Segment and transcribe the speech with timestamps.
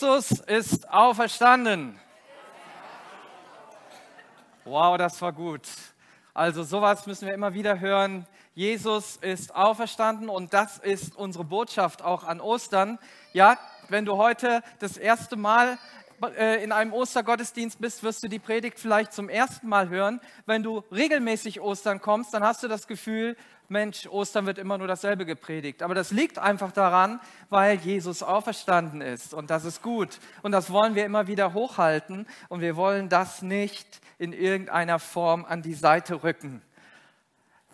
[0.00, 1.98] Jesus ist auferstanden.
[4.64, 5.62] Wow, das war gut.
[6.32, 8.24] Also sowas müssen wir immer wieder hören.
[8.54, 13.00] Jesus ist auferstanden und das ist unsere Botschaft auch an Ostern.
[13.32, 15.78] Ja, wenn du heute das erste Mal
[16.36, 20.20] äh, in einem Ostergottesdienst bist, wirst du die Predigt vielleicht zum ersten Mal hören.
[20.46, 23.36] Wenn du regelmäßig Ostern kommst, dann hast du das Gefühl,
[23.70, 25.82] Mensch, Ostern wird immer nur dasselbe gepredigt.
[25.82, 29.34] Aber das liegt einfach daran, weil Jesus auferstanden ist.
[29.34, 30.20] Und das ist gut.
[30.42, 32.26] Und das wollen wir immer wieder hochhalten.
[32.48, 36.62] Und wir wollen das nicht in irgendeiner Form an die Seite rücken.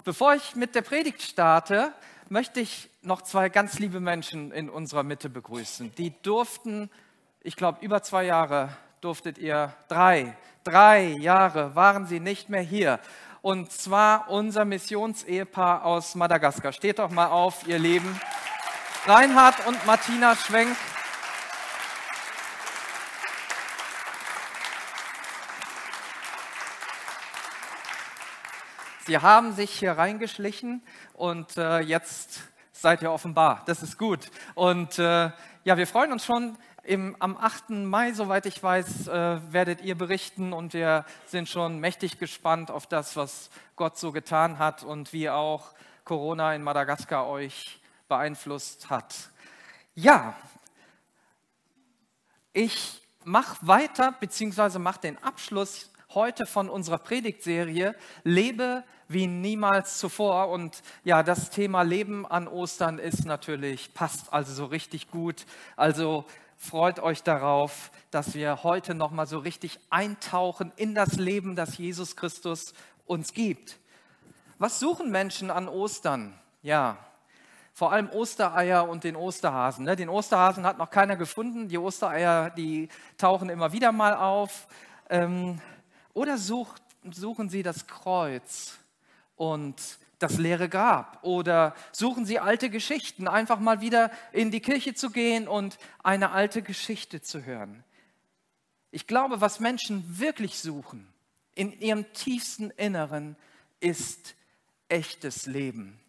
[0.04, 1.92] Bevor ich mit der Predigt starte,
[2.28, 5.94] möchte ich noch zwei ganz liebe Menschen in unserer Mitte begrüßen.
[5.94, 6.90] Die durften,
[7.40, 12.98] ich glaube, über zwei Jahre durftet ihr, drei, drei Jahre waren sie nicht mehr hier
[13.44, 16.72] und zwar unser Missionsehepaar aus Madagaskar.
[16.72, 18.18] Steht doch mal auf, ihr Lieben.
[19.04, 20.74] Reinhard und Martina Schwenk.
[29.04, 32.40] Sie haben sich hier reingeschlichen und äh, jetzt
[32.72, 33.62] seid ihr offenbar.
[33.66, 34.30] Das ist gut.
[34.54, 35.30] Und äh,
[35.64, 37.70] ja, wir freuen uns schon, im, am 8.
[37.70, 42.86] Mai, soweit ich weiß, äh, werdet ihr berichten und wir sind schon mächtig gespannt auf
[42.86, 45.72] das, was Gott so getan hat und wie auch
[46.04, 49.30] Corona in Madagaskar euch beeinflusst hat.
[49.94, 50.36] Ja,
[52.52, 60.48] ich mache weiter, beziehungsweise mache den Abschluss heute von unserer Predigtserie Lebe wie niemals zuvor.
[60.48, 65.46] Und ja, das Thema Leben an Ostern ist natürlich, passt also so richtig gut.
[65.76, 66.24] Also
[66.56, 72.16] freut euch darauf, dass wir heute nochmal so richtig eintauchen in das Leben, das Jesus
[72.16, 72.74] Christus
[73.06, 73.78] uns gibt.
[74.58, 76.34] Was suchen Menschen an Ostern?
[76.62, 76.98] Ja,
[77.72, 79.84] vor allem Ostereier und den Osterhasen.
[79.84, 79.96] Ne?
[79.96, 81.68] Den Osterhasen hat noch keiner gefunden.
[81.68, 82.88] Die Ostereier, die
[83.18, 84.68] tauchen immer wieder mal auf.
[85.10, 85.60] Ähm,
[86.12, 88.78] oder sucht, suchen sie das Kreuz
[89.36, 94.94] und das leere Grab oder suchen Sie alte Geschichten, einfach mal wieder in die Kirche
[94.94, 97.84] zu gehen und eine alte Geschichte zu hören.
[98.90, 101.06] Ich glaube, was Menschen wirklich suchen
[101.54, 103.36] in ihrem tiefsten Inneren
[103.80, 104.34] ist
[104.88, 106.00] echtes Leben.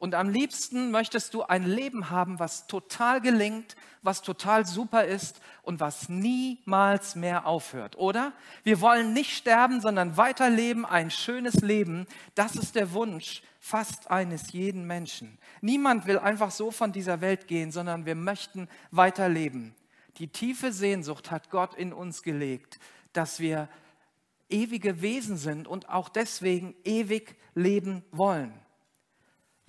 [0.00, 5.42] Und am liebsten möchtest du ein Leben haben, was total gelingt, was total super ist
[5.60, 8.32] und was niemals mehr aufhört, oder?
[8.62, 12.06] Wir wollen nicht sterben, sondern weiterleben, ein schönes Leben.
[12.34, 15.36] Das ist der Wunsch fast eines jeden Menschen.
[15.60, 19.74] Niemand will einfach so von dieser Welt gehen, sondern wir möchten weiterleben.
[20.16, 22.78] Die tiefe Sehnsucht hat Gott in uns gelegt,
[23.12, 23.68] dass wir
[24.48, 28.54] ewige Wesen sind und auch deswegen ewig leben wollen.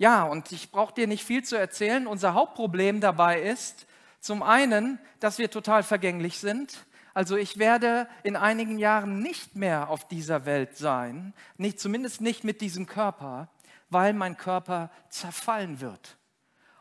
[0.02, 2.08] Ja, und ich brauche dir nicht viel zu erzählen.
[2.08, 3.86] Unser Hauptproblem dabei ist
[4.18, 6.86] zum einen, dass wir total vergänglich sind.
[7.14, 12.42] Also ich werde in einigen Jahren nicht mehr auf dieser Welt sein, nicht, zumindest nicht
[12.42, 13.46] mit diesem Körper,
[13.90, 16.16] weil mein Körper zerfallen wird.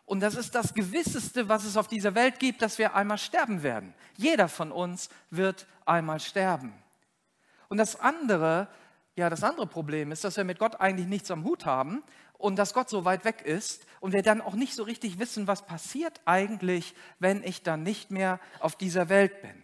[0.05, 3.61] Und das ist das Gewisseste, was es auf dieser Welt gibt, dass wir einmal sterben
[3.61, 3.93] werden.
[4.17, 6.73] Jeder von uns wird einmal sterben.
[7.69, 8.67] Und das andere,
[9.15, 12.01] ja, das andere Problem ist, dass wir mit Gott eigentlich nichts am Hut haben
[12.41, 15.47] und dass Gott so weit weg ist und wir dann auch nicht so richtig wissen,
[15.47, 19.63] was passiert eigentlich, wenn ich dann nicht mehr auf dieser Welt bin.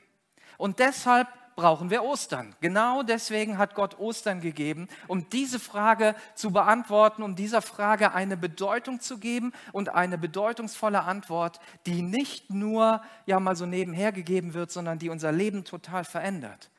[0.57, 2.55] Und deshalb brauchen wir Ostern.
[2.61, 8.37] Genau deswegen hat Gott Ostern gegeben, um diese Frage zu beantworten, um dieser Frage eine
[8.37, 14.53] Bedeutung zu geben und eine bedeutungsvolle Antwort, die nicht nur ja mal so nebenher gegeben
[14.53, 16.69] wird, sondern die unser Leben total verändert.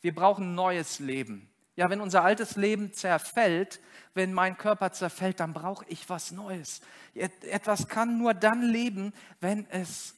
[0.00, 1.49] Wir brauchen neues Leben.
[1.76, 3.80] Ja, wenn unser altes Leben zerfällt,
[4.14, 6.80] wenn mein Körper zerfällt, dann brauche ich was Neues.
[7.14, 10.14] Etwas kann nur dann leben, wenn es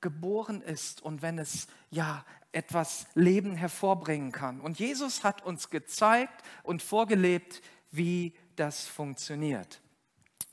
[0.00, 4.60] geboren ist und wenn es ja etwas Leben hervorbringen kann.
[4.60, 7.62] Und Jesus hat uns gezeigt und vorgelebt,
[7.92, 9.80] wie das funktioniert.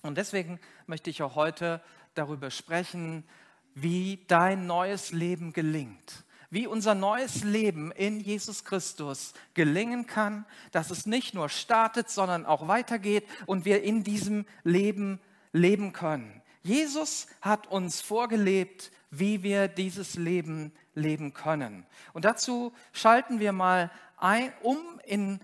[0.04, 1.82] Und deswegen möchte ich auch heute
[2.14, 3.28] darüber sprechen,
[3.74, 10.92] wie dein neues Leben gelingt wie unser neues Leben in Jesus Christus gelingen kann, dass
[10.92, 15.20] es nicht nur startet, sondern auch weitergeht und wir in diesem Leben
[15.52, 16.42] leben können.
[16.64, 21.86] Jesus hat uns vorgelebt, wie wir dieses Leben leben können.
[22.14, 25.40] Und dazu schalten wir mal ein, um in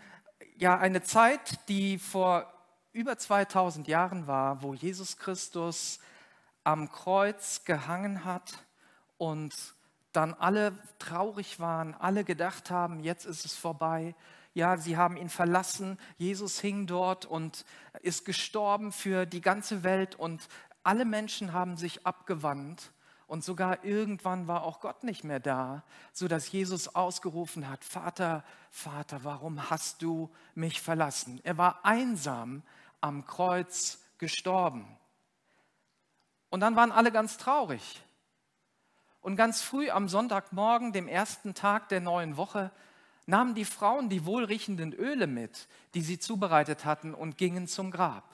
[0.58, 2.52] ja, eine Zeit, die vor
[2.92, 6.00] über 2000 Jahren war, wo Jesus Christus
[6.64, 8.54] am Kreuz gehangen hat
[9.18, 9.54] und
[10.14, 14.16] dann alle traurig waren, alle gedacht haben, jetzt ist es vorbei.
[14.54, 16.00] Ja, sie haben ihn verlassen.
[16.18, 17.66] Jesus hing dort und
[18.02, 20.48] ist gestorben für die ganze Welt und
[20.84, 22.92] alle Menschen haben sich abgewandt
[23.34, 29.24] Und sogar irgendwann war auch Gott nicht mehr da, sodass Jesus ausgerufen hat, Vater, Vater,
[29.24, 31.40] warum hast du mich verlassen?
[31.44, 32.62] Er war einsam
[33.02, 34.86] am Kreuz gestorben.
[36.50, 38.04] Und dann waren alle ganz traurig.
[39.24, 42.72] Und ganz früh am Sonntagmorgen, dem ersten Tag der neuen Woche,
[43.26, 48.26] nahmen die Frauen die wohlriechenden Öle mit, die sie zubereitet hatten, und gingen zum Grab.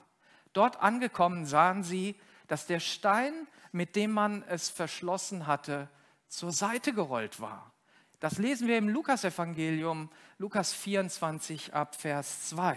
[0.52, 2.16] Dort angekommen sahen sie,
[2.48, 5.88] dass der Stein, mit dem man es verschlossen hatte,
[6.28, 7.72] zur Seite gerollt war.
[8.20, 10.10] Das lesen wir im Lukasevangelium,
[10.40, 12.76] Lukas 24 ab Vers 2.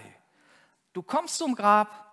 [0.92, 2.12] Du kommst zum Grab,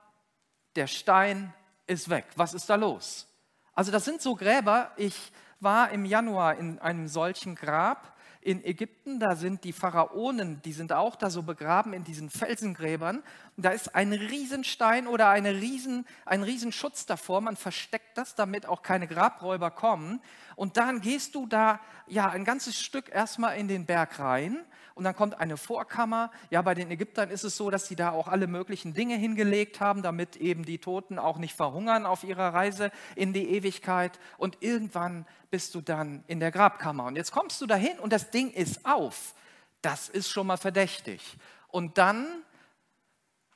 [0.77, 1.53] der Stein
[1.87, 2.25] ist weg.
[2.37, 3.27] Was ist da los?
[3.73, 4.91] Also das sind so Gräber.
[4.95, 10.71] Ich war im Januar in einem solchen Grab in Ägypten, da sind die Pharaonen, die
[10.71, 13.17] sind auch da so begraben in diesen Felsengräbern.
[13.57, 17.41] Und da ist ein Riesenstein oder eine Riesen, ein Riesenschutz davor.
[17.41, 20.21] Man versteckt das, damit auch keine Grabräuber kommen.
[20.59, 24.59] Und dann gehst du da ja ein ganzes Stück erstmal in den Berg rein
[24.93, 26.31] und dann kommt eine Vorkammer.
[26.49, 29.79] Ja, bei den Ägyptern ist es so, dass sie da auch alle möglichen Dinge hingelegt
[29.79, 34.19] haben, damit eben die Toten auch nicht verhungern auf ihrer Reise in die Ewigkeit.
[34.37, 37.05] Und irgendwann bist du dann in der Grabkammer.
[37.05, 39.35] Und jetzt kommst du dahin und das Ding ist auf.
[39.81, 41.37] Das ist schon mal verdächtig.
[41.69, 42.27] Und dann,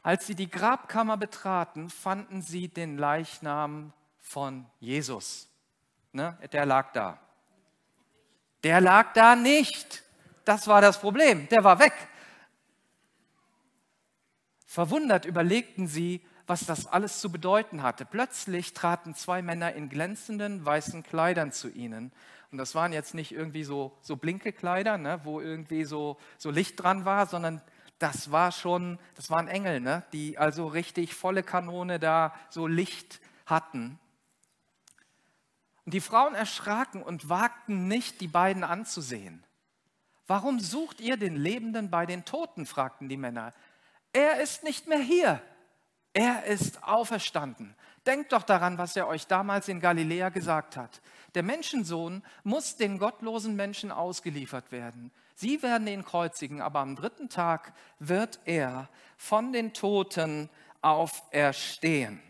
[0.01, 3.91] als sie die Grabkammer betraten, fanden sie den Leichnam
[4.21, 5.49] von Jesus.
[6.13, 6.37] Ne?
[6.51, 7.19] Der lag da.
[8.63, 10.03] Der lag da nicht.
[10.45, 11.49] Das war das Problem.
[11.49, 11.93] Der war weg.
[14.65, 18.05] Verwundert überlegten sie, was das alles zu bedeuten hatte.
[18.05, 22.11] Plötzlich traten zwei Männer in glänzenden weißen Kleidern zu ihnen.
[22.51, 26.51] Und das waren jetzt nicht irgendwie so, so blinke Kleider, ne, wo irgendwie so, so
[26.51, 27.61] Licht dran war, sondern
[27.97, 33.21] das war schon, das waren Engel, ne, die also richtig volle Kanone da so Licht
[33.45, 33.99] hatten.
[35.85, 39.43] Und die Frauen erschraken und wagten nicht, die beiden anzusehen.
[40.27, 42.65] Warum sucht ihr den Lebenden bei den Toten?
[42.65, 43.53] fragten die Männer.
[44.13, 45.41] Er ist nicht mehr hier.
[46.13, 47.75] Er ist auferstanden.
[48.05, 51.01] Denkt doch daran, was er euch damals in Galiläa gesagt hat.
[51.35, 55.11] Der Menschensohn muss den gottlosen Menschen ausgeliefert werden.
[55.35, 58.87] Sie werden ihn kreuzigen, aber am dritten Tag wird er
[59.17, 60.49] von den Toten
[60.81, 62.21] auferstehen.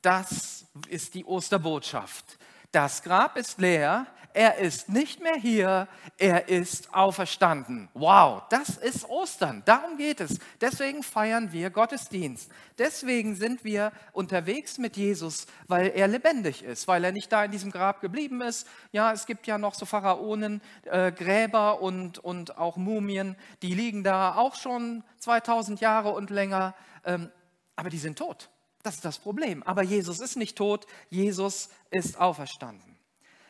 [0.00, 2.38] Das ist die Osterbotschaft.
[2.74, 5.86] Das Grab ist leer, er ist nicht mehr hier,
[6.18, 7.88] er ist auferstanden.
[7.94, 10.40] Wow, das ist Ostern, darum geht es.
[10.60, 12.50] Deswegen feiern wir Gottesdienst.
[12.76, 17.52] Deswegen sind wir unterwegs mit Jesus, weil er lebendig ist, weil er nicht da in
[17.52, 18.66] diesem Grab geblieben ist.
[18.90, 24.02] Ja, es gibt ja noch so Pharaonen, äh, Gräber und, und auch Mumien, die liegen
[24.02, 27.30] da auch schon 2000 Jahre und länger, ähm,
[27.76, 28.50] aber die sind tot.
[28.84, 29.62] Das ist das Problem.
[29.62, 32.98] Aber Jesus ist nicht tot, Jesus ist auferstanden.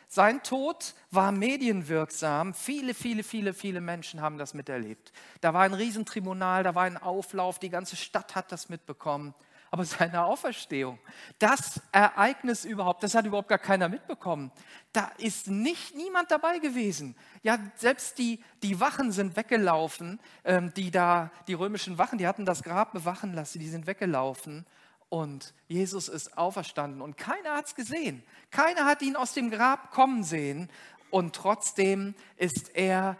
[0.07, 2.55] Sein Tod war medienwirksam.
[2.55, 5.13] Viele, viele, viele, viele Menschen haben das miterlebt.
[5.41, 9.35] Da war ein Riesentribunal, da war ein Auflauf, die ganze Stadt hat das mitbekommen.
[9.73, 11.01] Aber seine Auferstehung,
[11.41, 14.53] das Ereignis überhaupt, das hat überhaupt gar keiner mitbekommen.
[14.93, 17.17] Da ist nicht niemand dabei gewesen.
[17.43, 22.47] Ja, selbst die, die Wachen sind weggelaufen, ähm, die da, die römischen Wachen, die hatten
[22.47, 24.65] das Grab bewachen lassen, die sind weggelaufen
[25.09, 28.23] und Jesus ist auferstanden und keiner hat es gesehen.
[28.51, 30.71] Keiner hat ihn aus dem Grab kommen sehen.
[31.11, 33.17] Und trotzdem ist er,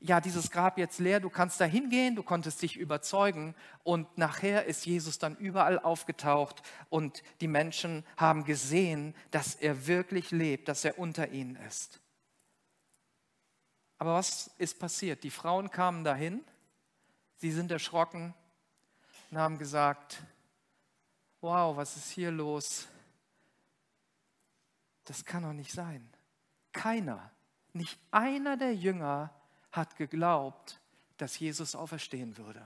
[0.00, 1.20] ja, dieses Grab jetzt leer.
[1.20, 3.54] Du kannst da hingehen, du konntest dich überzeugen.
[3.82, 10.30] Und nachher ist Jesus dann überall aufgetaucht und die Menschen haben gesehen, dass er wirklich
[10.30, 12.00] lebt, dass er unter ihnen ist.
[13.98, 15.22] Aber was ist passiert?
[15.24, 16.44] Die Frauen kamen dahin,
[17.36, 18.34] sie sind erschrocken
[19.30, 20.22] und haben gesagt,
[21.44, 22.88] wow, was ist hier los?
[25.04, 26.08] Das kann doch nicht sein.
[26.72, 27.30] Keiner,
[27.74, 29.30] nicht einer der Jünger
[29.70, 30.80] hat geglaubt,
[31.18, 32.62] dass Jesus auferstehen würde.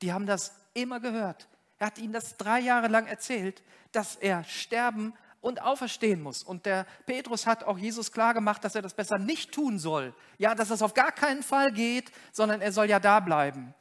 [0.00, 1.46] Die haben das immer gehört.
[1.78, 6.42] Er hat ihnen das drei Jahre lang erzählt, dass er sterben und auferstehen muss.
[6.42, 10.14] Und der Petrus hat auch Jesus klargemacht, dass er das besser nicht tun soll.
[10.38, 13.74] Ja, dass das auf gar keinen Fall geht, sondern er soll ja da bleiben.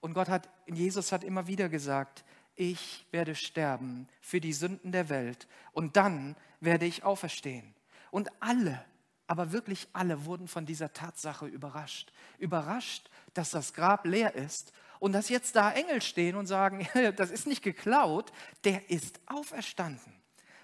[0.00, 2.24] Und Gott hat, Jesus hat immer wieder gesagt,
[2.58, 7.74] ich werde sterben für die Sünden der Welt und dann werde ich auferstehen.
[8.10, 8.84] Und alle,
[9.26, 12.12] aber wirklich alle wurden von dieser Tatsache überrascht.
[12.38, 16.86] Überrascht, dass das Grab leer ist und dass jetzt da Engel stehen und sagen,
[17.16, 18.32] das ist nicht geklaut,
[18.64, 20.12] der ist auferstanden.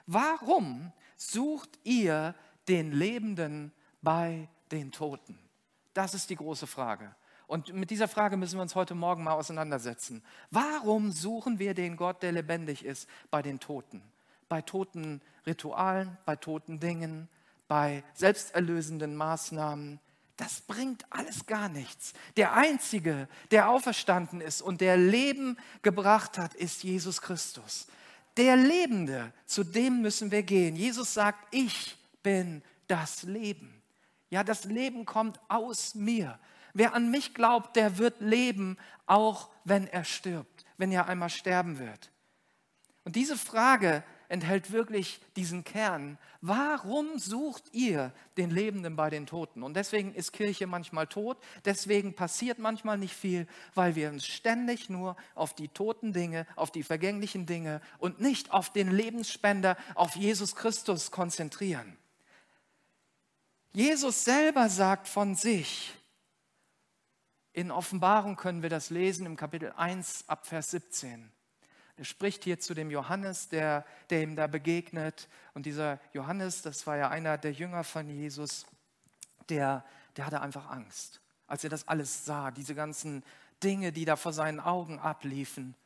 [0.06, 2.34] Warum sucht ihr
[2.68, 3.72] den Lebenden
[4.02, 5.38] bei den Toten?
[5.92, 7.14] Das ist die große Frage.
[7.46, 10.22] Und mit dieser Frage müssen wir uns heute Morgen mal auseinandersetzen.
[10.50, 14.02] Warum suchen wir den Gott, der lebendig ist, bei den Toten?
[14.48, 17.28] Bei toten Ritualen, bei toten Dingen,
[17.68, 20.00] bei selbsterlösenden Maßnahmen,
[20.36, 22.12] das bringt alles gar nichts.
[22.36, 27.86] Der Einzige, der auferstanden ist und der Leben gebracht hat, ist Jesus Christus.
[28.36, 30.74] Der Lebende, zu dem müssen wir gehen.
[30.74, 33.80] Jesus sagt, ich bin das Leben.
[34.30, 36.38] Ja, das Leben kommt aus mir.
[36.75, 38.76] Wer an mich glaubt, der wird leben,
[39.07, 42.11] auch wenn er stirbt, wenn er einmal sterben wird.
[43.04, 46.19] Und diese Frage enthält wirklich diesen Kern.
[46.40, 49.62] Warum sucht ihr den Lebenden bei den Toten?
[49.62, 54.90] Und deswegen ist Kirche manchmal tot, deswegen passiert manchmal nicht viel, weil wir uns ständig
[54.90, 60.16] nur auf die toten Dinge, auf die vergänglichen Dinge und nicht auf den Lebensspender, auf
[60.16, 61.97] Jesus Christus konzentrieren.
[63.73, 65.93] Jesus selber sagt von sich,
[67.54, 71.30] in Offenbarung können wir das lesen im Kapitel 1 ab Vers 17.
[71.96, 75.28] Er spricht hier zu dem Johannes, der, der ihm da begegnet.
[75.54, 78.66] Und dieser Johannes, das war ja einer der Jünger von Jesus,
[79.49, 79.84] der,
[80.16, 83.23] der hatte einfach Angst, als er das alles sah, diese ganzen
[83.62, 85.76] Dinge, die da vor seinen Augen abliefen.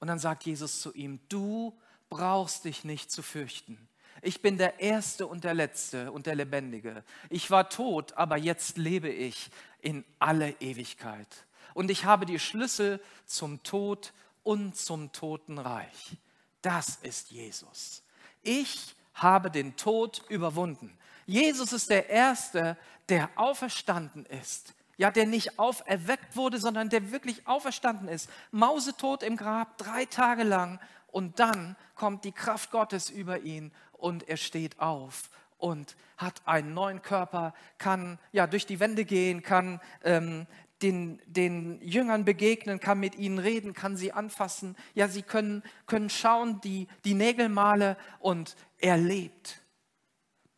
[0.00, 1.74] Und dann sagt Jesus zu ihm, du
[2.10, 3.88] brauchst dich nicht zu fürchten.
[4.24, 7.04] Ich bin der Erste und der Letzte und der Lebendige.
[7.28, 9.50] Ich war tot, aber jetzt lebe ich
[9.82, 11.28] in alle Ewigkeit.
[11.74, 16.16] Und ich habe die Schlüssel zum Tod und zum Totenreich.
[16.62, 18.02] Das ist Jesus.
[18.42, 20.96] Ich habe den Tod überwunden.
[21.26, 22.78] Jesus ist der Erste,
[23.10, 24.72] der auferstanden ist.
[24.96, 28.30] Ja, der nicht auferweckt wurde, sondern der wirklich auferstanden ist.
[28.52, 30.80] Mausetot im Grab, drei Tage lang.
[31.08, 33.70] Und dann kommt die Kraft Gottes über ihn
[34.04, 39.42] und er steht auf und hat einen neuen Körper, kann ja durch die Wände gehen,
[39.42, 40.46] kann ähm,
[40.82, 44.76] den, den Jüngern begegnen, kann mit ihnen reden, kann sie anfassen.
[44.92, 49.62] Ja, sie können, können schauen, die, die Nägel male und er lebt.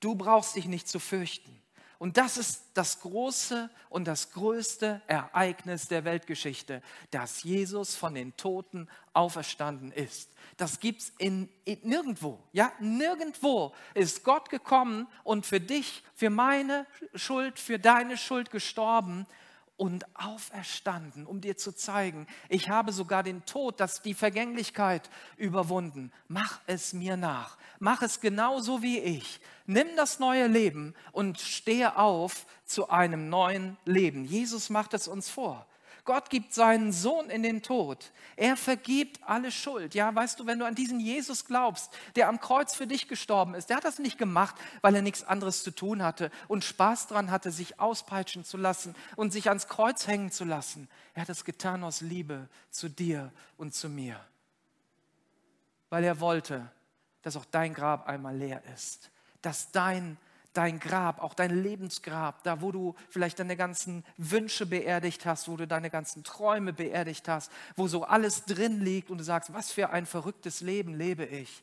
[0.00, 1.55] Du brauchst dich nicht zu fürchten.
[1.98, 8.36] Und das ist das große und das größte Ereignis der Weltgeschichte, dass Jesus von den
[8.36, 10.30] Toten auferstanden ist.
[10.56, 12.38] Das gibt es in, in, nirgendwo.
[12.52, 19.26] Ja, nirgendwo ist Gott gekommen und für dich, für meine Schuld, für deine Schuld gestorben
[19.76, 26.12] und auferstanden, um dir zu zeigen, ich habe sogar den Tod, das die Vergänglichkeit überwunden.
[26.28, 27.58] Mach es mir nach.
[27.78, 29.40] Mach es genauso wie ich.
[29.66, 34.24] Nimm das neue Leben und stehe auf zu einem neuen Leben.
[34.24, 35.66] Jesus macht es uns vor.
[36.06, 38.12] Gott gibt seinen Sohn in den Tod.
[38.36, 39.94] Er vergibt alle Schuld.
[39.94, 43.54] Ja, weißt du, wenn du an diesen Jesus glaubst, der am Kreuz für dich gestorben
[43.54, 47.08] ist, der hat das nicht gemacht, weil er nichts anderes zu tun hatte und Spaß
[47.08, 50.88] dran hatte, sich auspeitschen zu lassen und sich ans Kreuz hängen zu lassen.
[51.14, 54.20] Er hat es getan aus Liebe zu dir und zu mir.
[55.90, 56.70] Weil er wollte,
[57.22, 59.10] dass auch dein Grab einmal leer ist,
[59.42, 60.16] dass dein
[60.56, 65.56] dein Grab, auch dein Lebensgrab, da wo du vielleicht deine ganzen Wünsche beerdigt hast, wo
[65.56, 69.70] du deine ganzen Träume beerdigt hast, wo so alles drin liegt und du sagst, was
[69.70, 71.62] für ein verrücktes Leben lebe ich.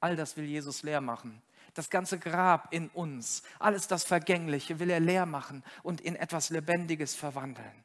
[0.00, 1.42] All das will Jesus leer machen.
[1.74, 6.50] Das ganze Grab in uns, alles das Vergängliche will er leer machen und in etwas
[6.50, 7.84] Lebendiges verwandeln.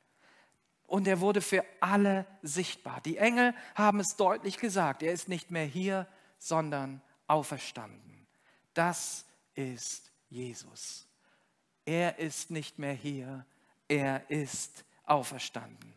[0.86, 3.02] Und er wurde für alle sichtbar.
[3.02, 5.04] Die Engel haben es deutlich gesagt.
[5.04, 6.08] Er ist nicht mehr hier,
[6.40, 8.28] sondern auferstanden.
[8.74, 11.08] Das ist Jesus.
[11.86, 13.46] Er ist nicht mehr hier,
[13.88, 15.94] er ist auferstanden.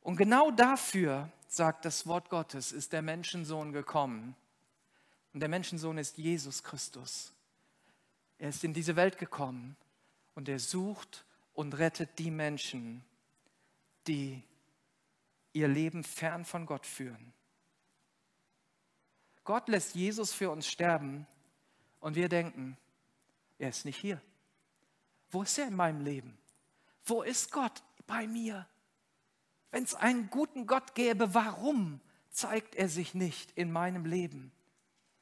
[0.00, 4.36] Und genau dafür, sagt das Wort Gottes, ist der Menschensohn gekommen.
[5.32, 7.32] Und der Menschensohn ist Jesus Christus.
[8.38, 9.76] Er ist in diese Welt gekommen
[10.34, 11.24] und er sucht
[11.54, 13.04] und rettet die Menschen,
[14.06, 14.42] die
[15.52, 17.32] ihr Leben fern von Gott führen.
[19.44, 21.26] Gott lässt Jesus für uns sterben,
[22.04, 22.76] und wir denken,
[23.58, 24.20] er ist nicht hier.
[25.30, 26.36] Wo ist er in meinem Leben?
[27.06, 28.68] Wo ist Gott bei mir?
[29.70, 34.52] Wenn es einen guten Gott gäbe, warum zeigt er sich nicht in meinem Leben?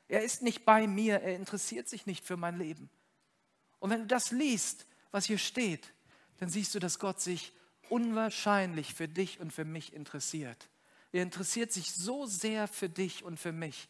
[0.09, 2.91] Er ist nicht bei mir, er interessiert sich nicht für mein Leben.
[3.79, 5.93] Und wenn du das liest, was hier steht,
[6.39, 7.53] dann siehst du, dass Gott sich
[7.91, 10.69] unwahrscheinlich für dich und für mich interessiert.
[11.13, 13.89] Er interessiert sich so sehr für dich und für mich,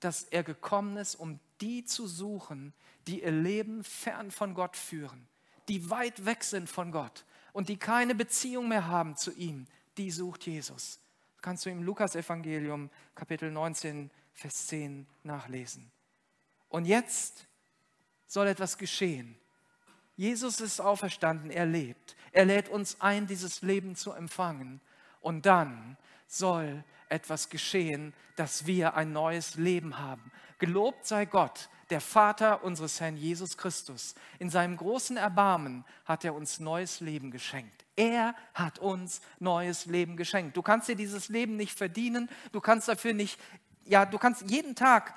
[0.00, 2.72] dass er gekommen ist, um die zu suchen,
[3.06, 5.26] die ihr Leben fern von Gott führen,
[5.68, 9.66] die weit weg sind von Gott und die keine Beziehung mehr haben zu ihm.
[9.96, 11.00] Die sucht Jesus.
[11.36, 15.90] Das kannst du im Lukas-Evangelium, Kapitel 19, Vers 10 nachlesen.
[16.68, 17.46] Und jetzt
[18.26, 19.36] soll etwas geschehen.
[20.16, 22.16] Jesus ist auferstanden, er lebt.
[22.32, 24.80] Er lädt uns ein, dieses Leben zu empfangen.
[25.20, 25.96] Und dann
[26.36, 30.30] soll etwas geschehen, dass wir ein neues Leben haben.
[30.58, 34.14] Gelobt sei Gott, der Vater unseres Herrn Jesus Christus.
[34.38, 37.84] In seinem großen Erbarmen hat er uns neues Leben geschenkt.
[37.96, 40.56] Er hat uns neues Leben geschenkt.
[40.56, 43.38] Du kannst dir dieses Leben nicht verdienen, du kannst dafür nicht,
[43.84, 45.14] ja, du kannst jeden Tag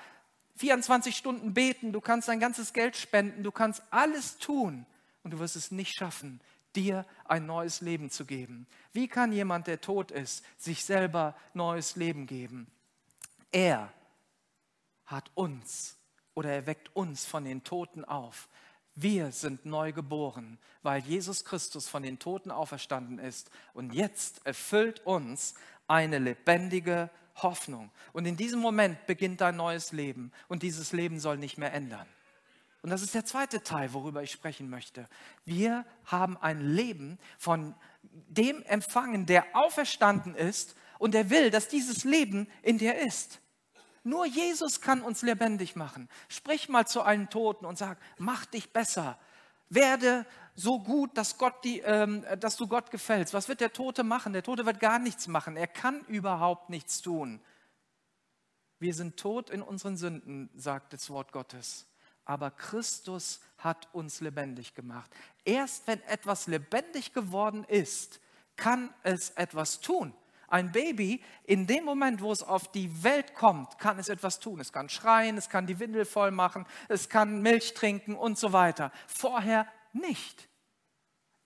[0.58, 4.86] 24 Stunden beten, du kannst dein ganzes Geld spenden, du kannst alles tun
[5.24, 6.42] und du wirst es nicht schaffen,
[6.76, 8.68] dir ein neues Leben zu geben.
[8.92, 12.68] Wie kann jemand, der tot ist, sich selber neues Leben geben?
[13.52, 13.94] Er
[15.06, 15.98] hat uns
[16.34, 18.48] oder er weckt uns von den Toten auf.
[18.96, 23.50] Wir sind neu geboren, weil Jesus Christus von den Toten auferstanden ist.
[23.74, 25.56] Und jetzt erfüllt uns
[25.88, 27.90] eine lebendige Hoffnung.
[28.12, 30.32] Und in diesem Moment beginnt dein neues Leben.
[30.48, 32.08] Und dieses Leben soll nicht mehr ändern.
[32.84, 35.08] Und das ist der zweite Teil, worüber ich sprechen möchte.
[35.46, 42.04] Wir haben ein Leben von dem empfangen, der auferstanden ist und der will, dass dieses
[42.04, 43.40] Leben in dir ist.
[44.04, 46.10] Nur Jesus kann uns lebendig machen.
[46.28, 49.18] Sprich mal zu einem Toten und sag, mach dich besser.
[49.70, 53.34] Werde so gut, dass, Gott die, ähm, dass du Gott gefällst.
[53.34, 54.34] Was wird der Tote machen?
[54.34, 55.56] Der Tote wird gar nichts machen.
[55.56, 57.40] Er kann überhaupt nichts tun.
[58.78, 61.88] Wir sind tot in unseren Sünden, sagt das Wort Gottes.
[62.26, 65.12] Aber Christus hat uns lebendig gemacht.
[65.46, 68.20] Erst wenn etwas lebendig geworden ist,
[68.56, 70.14] kann es etwas tun.
[70.48, 74.60] Ein Baby, in dem Moment, wo es auf die Welt kommt, kann es etwas tun.
[74.60, 78.54] Es kann schreien, es kann die Windel voll machen, es kann Milch trinken und so
[78.54, 78.92] weiter.
[79.08, 80.48] Vorher nicht.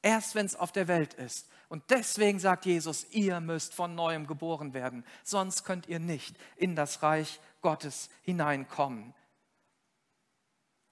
[0.01, 1.47] Erst wenn es auf der Welt ist.
[1.69, 6.75] Und deswegen sagt Jesus, ihr müsst von neuem geboren werden, sonst könnt ihr nicht in
[6.75, 9.13] das Reich Gottes hineinkommen.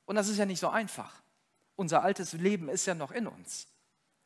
[0.06, 1.22] Und das ist ja nicht so einfach.
[1.76, 3.68] Unser altes Leben ist ja noch in uns.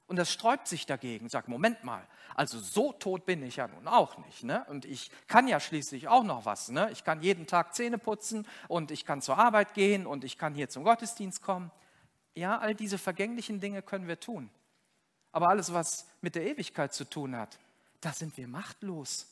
[0.10, 3.88] Und das sträubt sich dagegen, sagt, Moment mal, also so tot bin ich ja nun
[3.88, 4.44] auch nicht.
[4.44, 4.66] Ne?
[4.68, 6.70] Und ich kann ja schließlich auch noch was.
[6.70, 6.90] Ne?
[6.92, 10.56] Ich kann jeden Tag Zähne putzen und ich kann zur Arbeit gehen und ich kann
[10.56, 11.72] hier zum Gottesdienst kommen.
[12.34, 14.50] Ja, all diese vergänglichen Dinge können wir tun.
[15.32, 17.60] Aber alles, was mit der Ewigkeit zu tun hat,
[18.02, 19.28] da sind wir machtlos.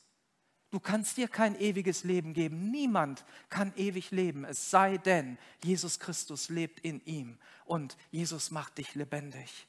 [0.70, 2.72] Du kannst dir kein ewiges Leben geben.
[2.72, 8.78] Niemand kann ewig leben, es sei denn, Jesus Christus lebt in ihm und Jesus macht
[8.78, 9.68] dich lebendig.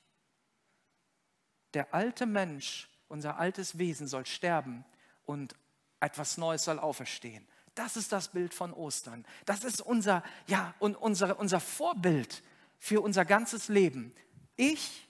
[1.74, 4.84] Der alte Mensch, unser altes Wesen soll sterben
[5.24, 5.54] und
[6.00, 7.46] etwas Neues soll auferstehen.
[7.74, 9.24] Das ist das Bild von Ostern.
[9.44, 12.42] Das ist unser, ja, und unser, unser Vorbild
[12.78, 14.12] für unser ganzes Leben.
[14.56, 15.08] Ich,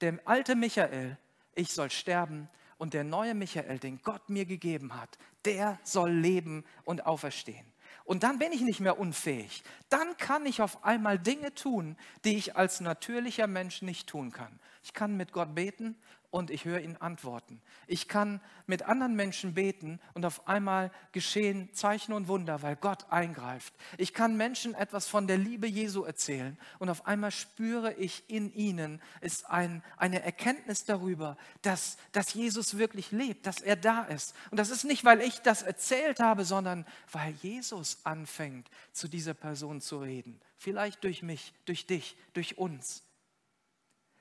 [0.00, 1.18] der alte Michael,
[1.54, 6.64] ich soll sterben und der neue Michael, den Gott mir gegeben hat, der soll leben
[6.84, 7.66] und auferstehen.
[8.04, 9.62] Und dann bin ich nicht mehr unfähig.
[9.90, 14.58] Dann kann ich auf einmal Dinge tun, die ich als natürlicher Mensch nicht tun kann.
[14.82, 15.94] Ich kann mit Gott beten
[16.30, 17.60] und ich höre ihn antworten.
[17.86, 23.10] Ich kann mit anderen Menschen beten und auf einmal geschehen Zeichen und Wunder, weil Gott
[23.10, 23.72] eingreift.
[23.96, 28.52] Ich kann Menschen etwas von der Liebe Jesu erzählen und auf einmal spüre ich in
[28.52, 34.34] ihnen ist ein, eine Erkenntnis darüber, dass, dass Jesus wirklich lebt, dass er da ist.
[34.50, 39.34] Und das ist nicht, weil ich das erzählt habe, sondern weil Jesus anfängt, zu dieser
[39.34, 40.40] Person zu reden.
[40.58, 43.02] Vielleicht durch mich, durch dich, durch uns.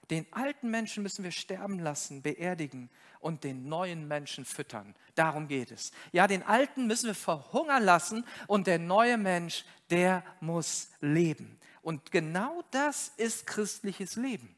[0.09, 2.89] Den alten Menschen müssen wir sterben lassen, beerdigen
[3.19, 4.95] und den neuen Menschen füttern.
[5.15, 5.91] Darum geht es.
[6.11, 11.59] Ja, den alten müssen wir verhungern lassen und der neue Mensch, der muss leben.
[11.81, 14.56] Und genau das ist christliches Leben.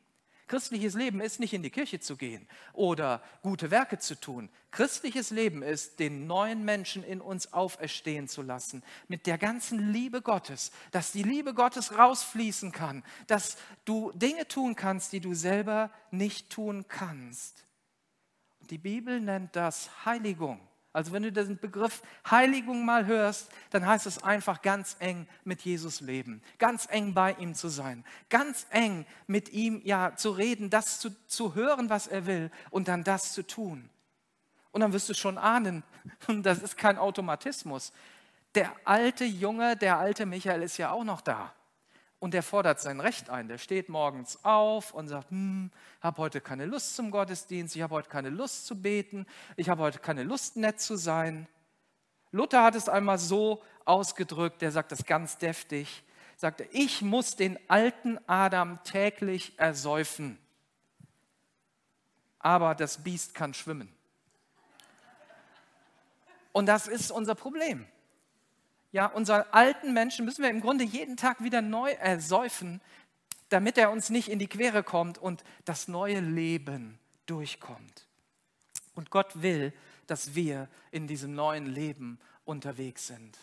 [0.49, 4.49] Christliches Leben ist nicht in die Kirche zu gehen oder gute Werke zu tun.
[4.71, 10.23] Christliches Leben ist, den neuen Menschen in uns auferstehen zu lassen, mit der ganzen Liebe
[10.23, 15.91] Gottes, dass die Liebe Gottes rausfließen kann, dass du Dinge tun kannst, die du selber
[16.09, 17.63] nicht tun kannst.
[18.71, 20.59] Die Bibel nennt das Heiligung.
[20.91, 25.62] Also wenn du den Begriff Heiligung mal hörst, dann heißt es einfach ganz eng mit
[25.62, 30.69] Jesus leben, ganz eng bei ihm zu sein, ganz eng mit ihm ja zu reden,
[30.71, 33.89] das zu, zu hören, was er will und dann das zu tun.
[34.71, 35.84] Und dann wirst du schon ahnen,
[36.41, 37.93] das ist kein Automatismus.
[38.56, 41.54] Der alte Junge, der alte Michael ist ja auch noch da
[42.19, 43.47] und der fordert sein Recht ein.
[43.47, 47.95] Der steht morgens auf und sagt, hm, habe heute keine Lust zum Gottesdienst, ich habe
[47.95, 51.47] heute keine Lust zu beten, ich habe heute keine Lust, nett zu sein.
[52.32, 56.03] Luther hat es einmal so ausgedrückt, der sagt das ganz deftig,
[56.36, 60.38] sagte, ich muss den alten Adam täglich ersäufen,
[62.38, 63.93] aber das Biest kann schwimmen.
[66.51, 67.88] Und das ist unser Problem.
[68.91, 72.82] Ja, unseren alten Menschen müssen wir im Grunde jeden Tag wieder neu ersäufen,
[73.49, 78.08] damit er uns nicht in die Quere kommt und das neue Leben durchkommt.
[78.95, 79.73] Und Gott will,
[80.08, 83.38] dass wir in diesem neuen Leben unterwegs sind.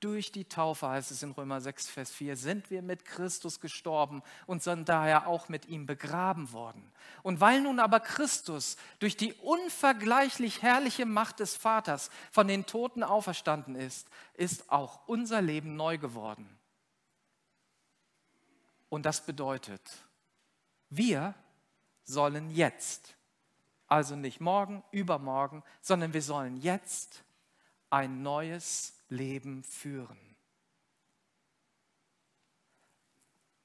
[0.00, 4.22] Durch die Taufe, heißt es in Römer 6, Vers 4, sind wir mit Christus gestorben
[4.46, 6.92] und sind daher auch mit ihm begraben worden.
[7.22, 13.02] Und weil nun aber Christus durch die unvergleichlich herrliche Macht des Vaters von den Toten
[13.02, 16.46] auferstanden ist, ist auch unser Leben neu geworden.
[18.90, 19.82] Und das bedeutet,
[20.90, 21.34] wir
[22.04, 23.16] sollen jetzt,
[23.86, 27.24] also nicht morgen, übermorgen, sondern wir sollen jetzt
[27.88, 30.18] ein neues Leben führen.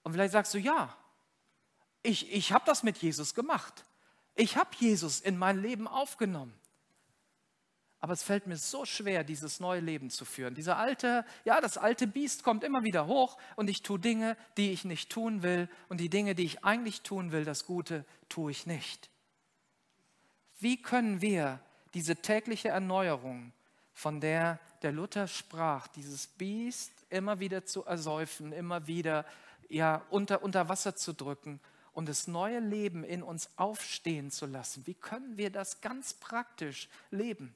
[0.04, 0.96] Und vielleicht sagst du, ja,
[2.04, 3.86] ich, ich habe das mit Jesus gemacht.
[4.36, 6.54] Ich habe Jesus in mein Leben aufgenommen.
[8.00, 10.56] Aber es fällt mir so schwer, dieses neue Leben zu führen.
[10.56, 14.72] Dieser alte, ja, das alte Biest kommt immer wieder hoch und ich tue Dinge, die
[14.72, 15.70] ich nicht tun will.
[15.88, 19.12] Und die Dinge, die ich eigentlich tun will, das Gute, tue ich nicht.
[20.60, 21.60] Wie können wir
[21.94, 23.54] diese tägliche Erneuerung,
[23.94, 29.26] von der der Luther sprach, dieses Biest immer wieder zu ersäufen, immer wieder
[29.70, 31.60] ja, unter, unter Wasser zu drücken
[31.94, 34.86] und das neue Leben in uns aufstehen zu lassen.
[34.88, 37.56] Wie können wir das ganz praktisch leben?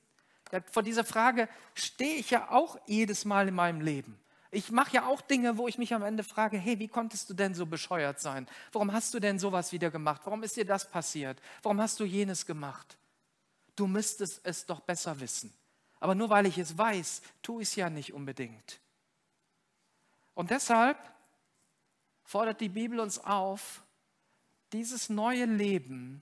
[0.52, 4.19] Ja, vor dieser Frage stehe ich ja auch jedes Mal in meinem Leben.
[4.52, 7.34] Ich mache ja auch Dinge, wo ich mich am Ende frage, hey, wie konntest du
[7.34, 8.48] denn so bescheuert sein?
[8.71, 10.21] Warum hast du denn sowas wieder gemacht?
[10.24, 11.41] Warum ist dir das passiert?
[11.63, 12.98] Warum hast du jenes gemacht?
[13.76, 15.54] Du müsstest es doch besser wissen.
[16.06, 18.80] Aber nur weil ich es weiß, tue ich es ja nicht unbedingt.
[20.36, 21.00] Und deshalb
[22.22, 23.82] fordert die Bibel uns auf,
[24.72, 26.22] dieses neue Leben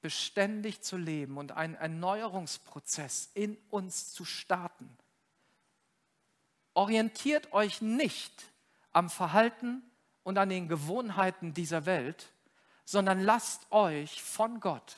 [0.00, 4.98] beständig zu leben und einen Erneuerungsprozess in uns zu starten.
[6.72, 8.50] Orientiert euch nicht
[8.92, 9.84] am Verhalten
[10.24, 12.32] und an den Gewohnheiten dieser Welt,
[12.84, 14.96] sondern lasst euch von Gott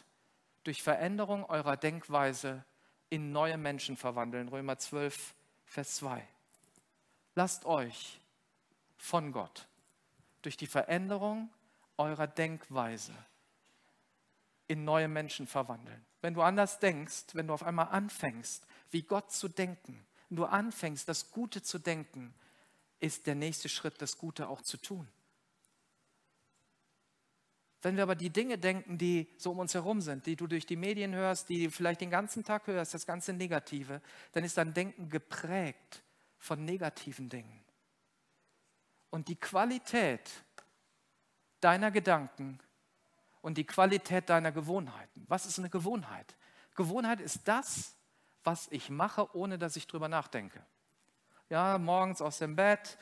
[0.64, 2.64] durch Veränderung eurer Denkweise
[3.10, 4.48] in neue Menschen verwandeln.
[4.48, 6.26] Römer 12, Vers 2.
[7.34, 8.20] Lasst euch
[8.96, 9.68] von Gott
[10.42, 11.50] durch die Veränderung
[11.96, 13.12] eurer Denkweise
[14.68, 16.04] in neue Menschen verwandeln.
[16.20, 20.44] Wenn du anders denkst, wenn du auf einmal anfängst, wie Gott zu denken, wenn du
[20.44, 22.34] anfängst, das Gute zu denken,
[22.98, 25.06] ist der nächste Schritt, das Gute auch zu tun.
[27.82, 30.66] Wenn wir aber die Dinge denken, die so um uns herum sind, die du durch
[30.66, 34.00] die Medien hörst, die du vielleicht den ganzen Tag hörst, das ganze Negative,
[34.32, 36.02] dann ist dein Denken geprägt
[36.38, 37.64] von negativen Dingen.
[39.10, 40.30] Und die Qualität
[41.60, 42.58] deiner Gedanken
[43.40, 45.24] und die Qualität deiner Gewohnheiten.
[45.28, 46.34] Was ist eine Gewohnheit?
[46.74, 47.96] Gewohnheit ist das,
[48.44, 50.64] was ich mache, ohne dass ich drüber nachdenke.
[51.48, 52.98] Ja, morgens aus dem Bett,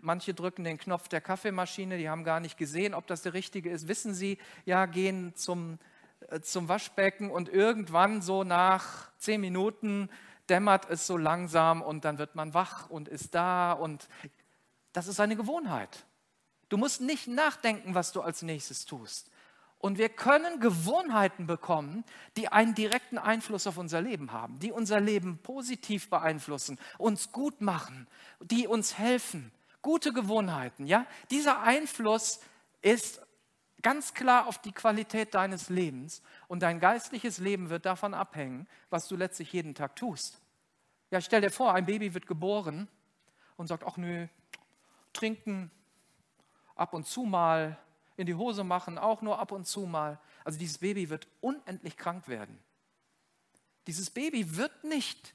[0.00, 3.70] manche drücken den Knopf der Kaffeemaschine, die haben gar nicht gesehen, ob das der richtige
[3.70, 5.78] ist, wissen sie, ja, gehen zum,
[6.28, 10.08] äh, zum Waschbecken und irgendwann so nach zehn Minuten
[10.48, 14.08] dämmert es so langsam und dann wird man wach und ist da und
[14.92, 16.06] das ist eine Gewohnheit.
[16.68, 19.30] Du musst nicht nachdenken, was du als nächstes tust.
[19.78, 22.04] Und wir können Gewohnheiten bekommen,
[22.36, 27.60] die einen direkten Einfluss auf unser Leben haben, die unser Leben positiv beeinflussen, uns gut
[27.60, 28.08] machen,
[28.40, 29.52] die uns helfen.
[29.82, 31.06] Gute Gewohnheiten, ja?
[31.30, 32.40] Dieser Einfluss
[32.82, 33.20] ist
[33.82, 39.08] ganz klar auf die Qualität deines Lebens und dein geistliches Leben wird davon abhängen, was
[39.08, 40.40] du letztlich jeden Tag tust.
[41.10, 42.88] Ja, stell dir vor, ein Baby wird geboren
[43.56, 44.26] und sagt, ach nö,
[45.12, 45.70] trinken
[46.74, 47.78] ab und zu mal,
[48.16, 50.18] in die Hose machen, auch nur ab und zu mal.
[50.44, 52.58] Also dieses Baby wird unendlich krank werden.
[53.86, 55.34] Dieses Baby wird nicht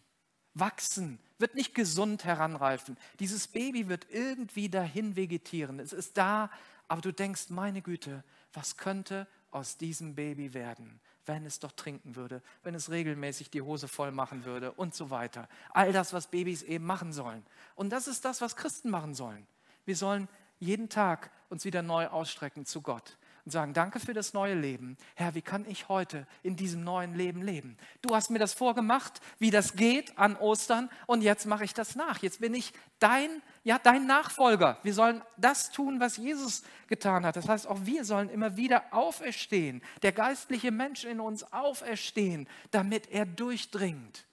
[0.53, 2.95] wachsen, wird nicht gesund heranreifen.
[3.19, 5.81] Dieses Baby wird irgendwie dahin vegetieren.
[5.81, 6.49] Es ist da,
[6.87, 12.15] aber du denkst, meine Güte, was könnte aus diesem Baby werden, wenn es doch trinken
[12.15, 15.49] würde, wenn es regelmäßig die Hose voll machen würde und so weiter.
[15.71, 17.45] All das, was Babys eben machen sollen.
[17.75, 19.45] Und das ist das, was Christen machen sollen.
[19.83, 20.29] Wir sollen
[20.59, 24.97] jeden Tag uns wieder neu ausstrecken zu Gott und sagen, danke für das neue Leben.
[25.15, 27.77] Herr, wie kann ich heute in diesem neuen Leben leben?
[28.01, 31.95] Du hast mir das vorgemacht, wie das geht an Ostern und jetzt mache ich das
[31.95, 32.21] nach.
[32.21, 34.77] Jetzt bin ich dein, ja, dein Nachfolger.
[34.83, 37.35] Wir sollen das tun, was Jesus getan hat.
[37.35, 43.11] Das heißt, auch wir sollen immer wieder auferstehen, der geistliche Mensch in uns auferstehen, damit
[43.11, 44.25] er durchdringt.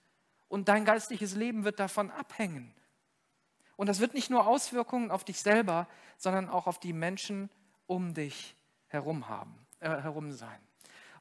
[0.47, 2.73] Und dein geistliches Leben wird davon abhängen.
[3.75, 7.49] Und das wird nicht nur Auswirkungen auf dich selber, sondern auch auf die Menschen
[7.87, 8.55] um dich
[8.91, 10.59] herum haben, äh, herum sein.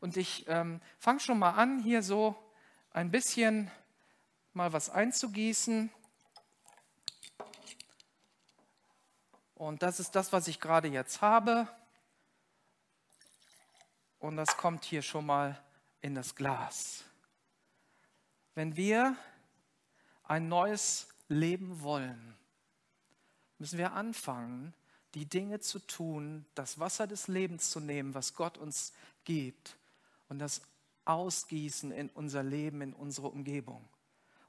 [0.00, 2.35] Und ich ähm, fange schon mal an, hier so
[2.92, 3.70] ein bisschen
[4.52, 5.90] mal was einzugießen.
[9.54, 11.68] Und das ist das, was ich gerade jetzt habe.
[14.18, 15.62] Und das kommt hier schon mal
[16.00, 17.04] in das Glas.
[18.54, 19.16] Wenn wir
[20.24, 22.37] ein neues leben wollen,
[23.59, 24.74] müssen wir anfangen,
[25.14, 28.92] die Dinge zu tun, das Wasser des Lebens zu nehmen, was Gott uns
[29.25, 29.77] gibt
[30.29, 30.62] und das
[31.05, 33.88] ausgießen in unser Leben, in unsere Umgebung.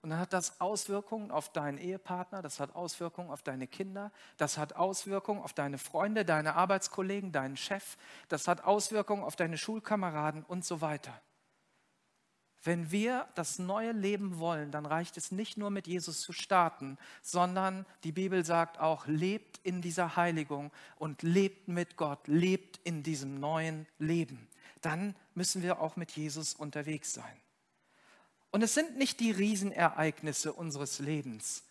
[0.02, 4.58] Und dann hat das Auswirkungen auf deinen Ehepartner, das hat Auswirkungen auf deine Kinder, das
[4.58, 7.98] hat Auswirkungen auf deine Freunde, deine Arbeitskollegen, deinen Chef,
[8.28, 11.22] das hat Auswirkungen auf deine Schulkameraden und so weiter.
[12.64, 16.98] Wenn wir das neue Leben wollen, dann reicht es nicht nur mit Jesus zu starten,
[17.24, 23.02] sondern die Bibel sagt auch, lebt in dieser Heiligung und lebt mit Gott, lebt in
[23.02, 24.48] diesem neuen Leben.
[24.82, 27.42] Dann müssen wir auch mit Jesus unterwegs sein.
[28.52, 31.64] Und es sind nicht die Riesenereignisse unseres Lebens,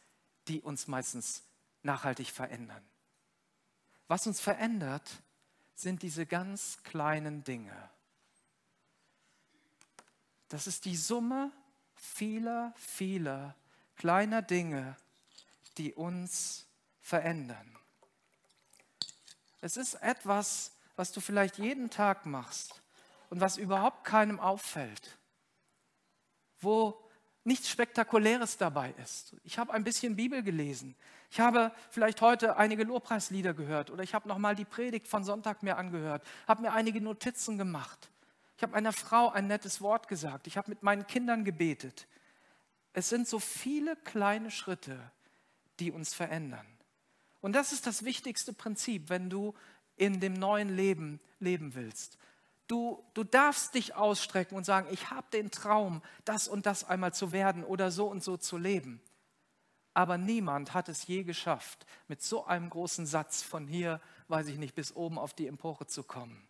[0.48, 1.44] die uns meistens
[1.82, 2.82] nachhaltig verändern.
[4.08, 5.22] Was uns verändert,
[5.74, 7.90] sind diese ganz kleinen Dinge.
[10.50, 11.50] Das ist die Summe
[11.94, 13.54] vieler, vieler
[13.96, 14.96] kleiner Dinge,
[15.78, 16.66] die uns
[17.00, 17.76] verändern.
[19.60, 22.80] Es ist etwas, was du vielleicht jeden Tag machst
[23.30, 25.18] und was überhaupt keinem auffällt,
[26.60, 27.00] wo
[27.44, 29.36] nichts Spektakuläres dabei ist.
[29.44, 30.96] Ich habe ein bisschen Bibel gelesen.
[31.30, 35.62] Ich habe vielleicht heute einige Lobpreislieder gehört oder ich habe nochmal die Predigt von Sonntag
[35.62, 38.10] mir angehört, habe mir einige Notizen gemacht.
[38.60, 40.46] Ich habe einer Frau ein nettes Wort gesagt.
[40.46, 42.06] Ich habe mit meinen Kindern gebetet.
[42.92, 45.00] Es sind so viele kleine Schritte,
[45.78, 46.66] die uns verändern.
[47.40, 49.54] Und das ist das wichtigste Prinzip, wenn du
[49.96, 52.18] in dem neuen Leben leben willst.
[52.66, 57.14] Du, du darfst dich ausstrecken und sagen, ich habe den Traum, das und das einmal
[57.14, 59.00] zu werden oder so und so zu leben.
[59.94, 64.58] Aber niemand hat es je geschafft, mit so einem großen Satz von hier, weiß ich
[64.58, 66.46] nicht, bis oben auf die Empore zu kommen.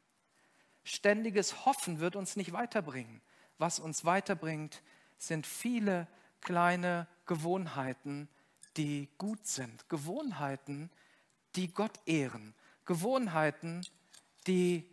[0.85, 3.21] Ständiges Hoffen wird uns nicht weiterbringen.
[3.59, 4.83] Was uns weiterbringt,
[5.19, 6.07] sind viele
[6.41, 8.29] kleine Gewohnheiten,
[8.77, 9.89] die gut sind.
[9.89, 10.91] Gewohnheiten,
[11.57, 12.55] die Gott ehren.
[12.87, 13.87] Gewohnheiten,
[14.47, 14.89] die,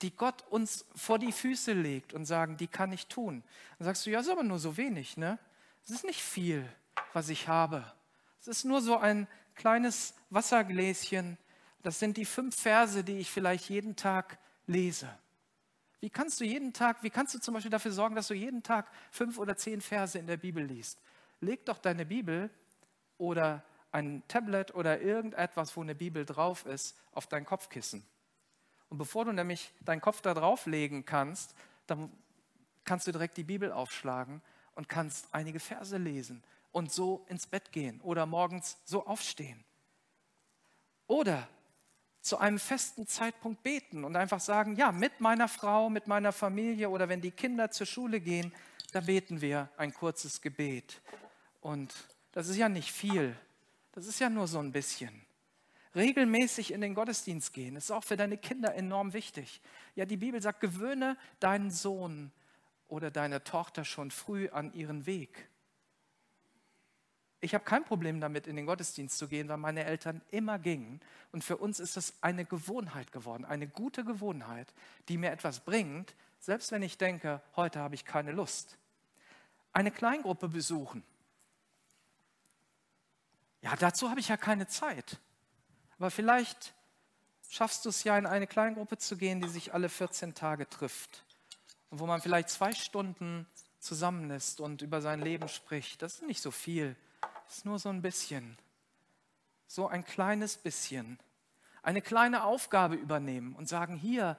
[0.00, 3.42] die Gott uns vor die Füße legt und sagen, die kann ich tun.
[3.78, 5.16] Dann sagst du, ja, ist aber nur so wenig.
[5.16, 5.38] Ne?
[5.84, 6.66] Es ist nicht viel,
[7.12, 7.84] was ich habe.
[8.40, 11.36] Es ist nur so ein kleines Wassergläschen.
[11.82, 15.08] Das sind die fünf Verse, die ich vielleicht jeden Tag lese.
[16.00, 18.62] Wie kannst du jeden Tag, wie kannst du zum Beispiel dafür sorgen, dass du jeden
[18.62, 21.00] Tag fünf oder zehn Verse in der Bibel liest?
[21.40, 22.50] Leg doch deine Bibel
[23.18, 28.04] oder ein Tablet oder irgendetwas, wo eine Bibel drauf ist, auf dein Kopfkissen.
[28.88, 31.54] Und bevor du nämlich deinen Kopf da drauflegen kannst,
[31.86, 32.10] dann
[32.84, 34.42] kannst du direkt die Bibel aufschlagen
[34.74, 39.62] und kannst einige Verse lesen und so ins Bett gehen oder morgens so aufstehen.
[41.06, 41.48] Oder
[42.22, 46.88] zu einem festen Zeitpunkt beten und einfach sagen, ja, mit meiner Frau, mit meiner Familie
[46.88, 48.52] oder wenn die Kinder zur Schule gehen,
[48.92, 51.02] da beten wir ein kurzes Gebet.
[51.60, 51.92] Und
[52.30, 53.36] das ist ja nicht viel,
[53.92, 55.26] das ist ja nur so ein bisschen.
[55.94, 59.60] Regelmäßig in den Gottesdienst gehen, ist auch für deine Kinder enorm wichtig.
[59.94, 62.32] Ja, die Bibel sagt, gewöhne deinen Sohn
[62.88, 65.48] oder deine Tochter schon früh an ihren Weg.
[67.44, 71.00] Ich habe kein Problem damit, in den Gottesdienst zu gehen, weil meine Eltern immer gingen.
[71.32, 74.72] Und für uns ist das eine Gewohnheit geworden, eine gute Gewohnheit,
[75.08, 78.78] die mir etwas bringt, selbst wenn ich denke, heute habe ich keine Lust.
[79.72, 81.02] Eine Kleingruppe besuchen.
[83.60, 85.18] Ja, dazu habe ich ja keine Zeit.
[85.98, 86.74] Aber vielleicht
[87.50, 91.24] schaffst du es ja, in eine Kleingruppe zu gehen, die sich alle 14 Tage trifft.
[91.90, 93.48] Und wo man vielleicht zwei Stunden
[93.80, 96.02] zusammenlässt und über sein Leben spricht.
[96.02, 96.94] Das ist nicht so viel
[97.56, 98.56] ist nur so ein bisschen,
[99.66, 101.18] so ein kleines bisschen,
[101.82, 104.38] eine kleine Aufgabe übernehmen und sagen, hier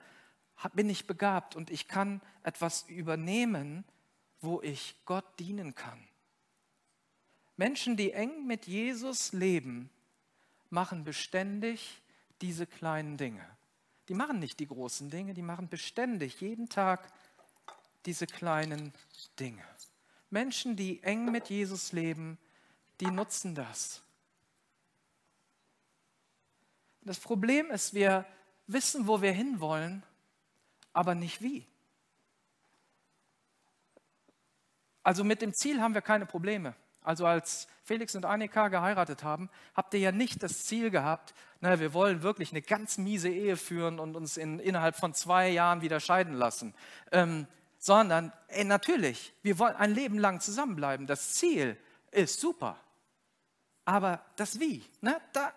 [0.73, 3.83] bin ich begabt und ich kann etwas übernehmen,
[4.41, 6.07] wo ich Gott dienen kann.
[7.55, 9.89] Menschen, die eng mit Jesus leben,
[10.69, 12.01] machen beständig
[12.41, 13.45] diese kleinen Dinge.
[14.09, 17.11] Die machen nicht die großen Dinge, die machen beständig jeden Tag
[18.05, 18.91] diese kleinen
[19.39, 19.63] Dinge.
[20.31, 22.37] Menschen, die eng mit Jesus leben,
[22.99, 24.01] die nutzen das.
[27.01, 28.25] Das Problem ist, wir
[28.67, 30.03] wissen, wo wir hinwollen,
[30.93, 31.67] aber nicht wie.
[35.03, 36.75] Also mit dem Ziel haben wir keine Probleme.
[37.01, 41.79] Also als Felix und Annika geheiratet haben, habt ihr ja nicht das Ziel gehabt, na,
[41.79, 45.81] wir wollen wirklich eine ganz miese Ehe führen und uns in, innerhalb von zwei Jahren
[45.81, 46.73] wieder scheiden lassen.
[47.11, 51.07] Ähm, sondern ey, natürlich, wir wollen ein Leben lang zusammenbleiben.
[51.07, 51.77] Das Ziel
[52.11, 52.77] ist super.
[53.85, 55.51] Aber das Wie, ne, da,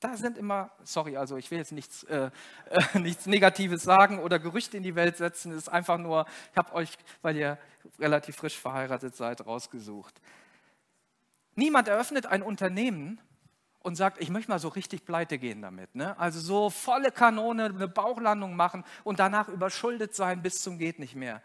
[0.00, 2.30] da sind immer, sorry, also ich will jetzt nichts, äh,
[2.70, 6.56] äh, nichts Negatives sagen oder Gerüchte in die Welt setzen, es ist einfach nur, ich
[6.56, 6.90] habe euch,
[7.22, 7.58] weil ihr
[7.98, 10.20] relativ frisch verheiratet seid, rausgesucht.
[11.54, 13.20] Niemand eröffnet ein Unternehmen
[13.84, 15.94] und sagt, ich möchte mal so richtig pleite gehen damit.
[15.94, 16.18] Ne?
[16.18, 21.14] Also so volle Kanone, eine Bauchlandung machen und danach überschuldet sein bis zum geht nicht
[21.14, 21.42] mehr.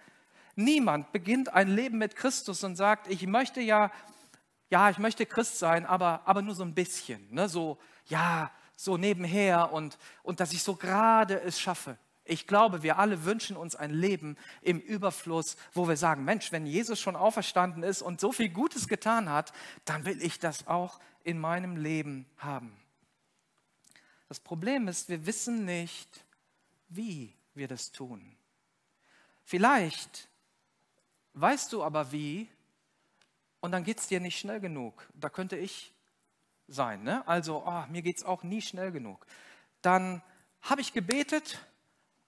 [0.55, 3.91] Niemand beginnt ein Leben mit Christus und sagt, ich möchte ja,
[4.69, 7.27] ja, ich möchte Christ sein, aber, aber nur so ein bisschen.
[7.33, 7.49] Ne?
[7.49, 7.77] So,
[8.07, 11.97] ja, so nebenher und, und dass ich so gerade es schaffe.
[12.23, 16.67] Ich glaube, wir alle wünschen uns ein Leben im Überfluss, wo wir sagen, Mensch, wenn
[16.67, 19.51] Jesus schon auferstanden ist und so viel Gutes getan hat,
[19.85, 22.71] dann will ich das auch in meinem Leben haben.
[24.27, 26.23] Das Problem ist, wir wissen nicht,
[26.87, 28.37] wie wir das tun.
[29.43, 30.29] Vielleicht
[31.33, 32.47] weißt du aber wie
[33.61, 35.07] und dann geht es dir nicht schnell genug.
[35.13, 35.93] Da könnte ich
[36.67, 37.03] sein.
[37.03, 37.27] Ne?
[37.27, 39.25] Also, oh, mir geht es auch nie schnell genug.
[39.81, 40.21] Dann
[40.61, 41.59] habe ich gebetet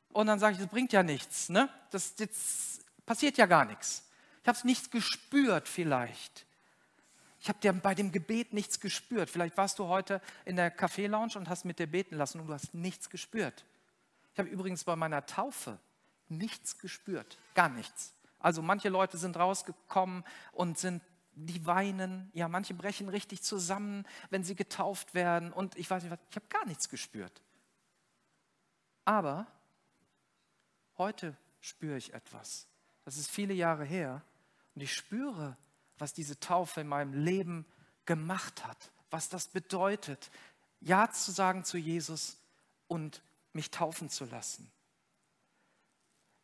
[0.09, 1.49] und dann sage ich, das bringt ja nichts.
[1.49, 1.69] Ne?
[1.91, 4.07] Das, das passiert ja gar nichts.
[4.41, 6.45] Ich habe es nicht gespürt vielleicht.
[7.39, 9.29] Ich habe bei dem Gebet nichts gespürt.
[9.29, 12.53] Vielleicht warst du heute in der Café-Lounge und hast mit dir beten lassen und du
[12.53, 13.65] hast nichts gespürt.
[14.33, 15.79] Ich habe übrigens bei meiner Taufe
[16.29, 18.13] nichts gespürt, gar nichts.
[18.39, 21.01] Also manche Leute sind rausgekommen und sind,
[21.33, 26.11] die weinen, ja, manche brechen richtig zusammen, wenn sie getauft werden und ich weiß nicht
[26.11, 27.41] was, ich habe gar nichts gespürt.
[29.05, 29.47] Aber
[31.01, 32.67] Heute spüre ich etwas.
[33.05, 34.21] Das ist viele Jahre her.
[34.75, 35.57] Und ich spüre,
[35.97, 37.65] was diese Taufe in meinem Leben
[38.05, 40.29] gemacht hat, was das bedeutet,
[40.79, 42.37] Ja zu sagen zu Jesus
[42.87, 44.71] und mich taufen zu lassen.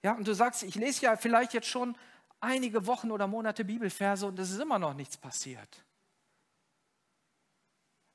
[0.02, 1.96] Ja, und du sagst, ich lese ja vielleicht jetzt schon
[2.40, 5.84] einige Wochen oder Monate Bibelverse und es ist immer noch nichts passiert.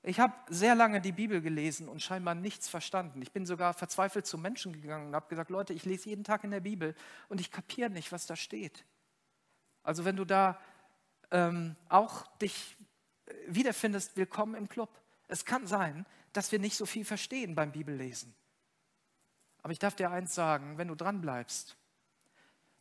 [0.04, 3.22] Ich habe sehr lange die Bibel gelesen und scheinbar nichts verstanden.
[3.22, 6.42] Ich bin sogar verzweifelt zu Menschen gegangen und habe gesagt, Leute, ich lese jeden Tag
[6.42, 6.96] in der Bibel
[7.28, 8.84] und ich kapiere nicht, was da steht.
[9.84, 10.60] Also wenn du da
[11.30, 12.76] ähm, auch dich
[13.26, 14.90] äh, wiederfindest, willkommen im Club.
[15.28, 18.34] Es kann sein, dass wir nicht so viel verstehen beim Bibellesen.
[19.62, 21.76] Aber ich darf dir eins sagen, wenn du dran bleibst,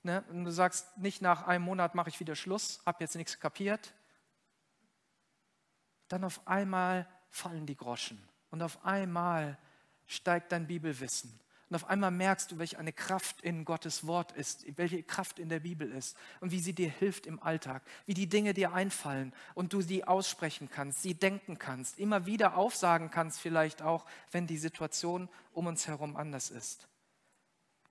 [0.04, 3.40] ne, und du sagst, nicht nach einem Monat mache ich wieder Schluss, habe jetzt nichts
[3.40, 3.94] kapiert,
[6.08, 9.58] dann auf einmal fallen die Groschen und auf einmal
[10.08, 11.40] steigt dein Bibelwissen.
[11.70, 15.48] Und auf einmal merkst du, welche eine Kraft in Gottes Wort ist, welche Kraft in
[15.48, 19.32] der Bibel ist und wie sie dir hilft im Alltag, wie die Dinge dir einfallen
[19.54, 24.48] und du sie aussprechen kannst, sie denken kannst, immer wieder aufsagen kannst, vielleicht auch, wenn
[24.48, 26.90] die Situation um uns herum anders ist.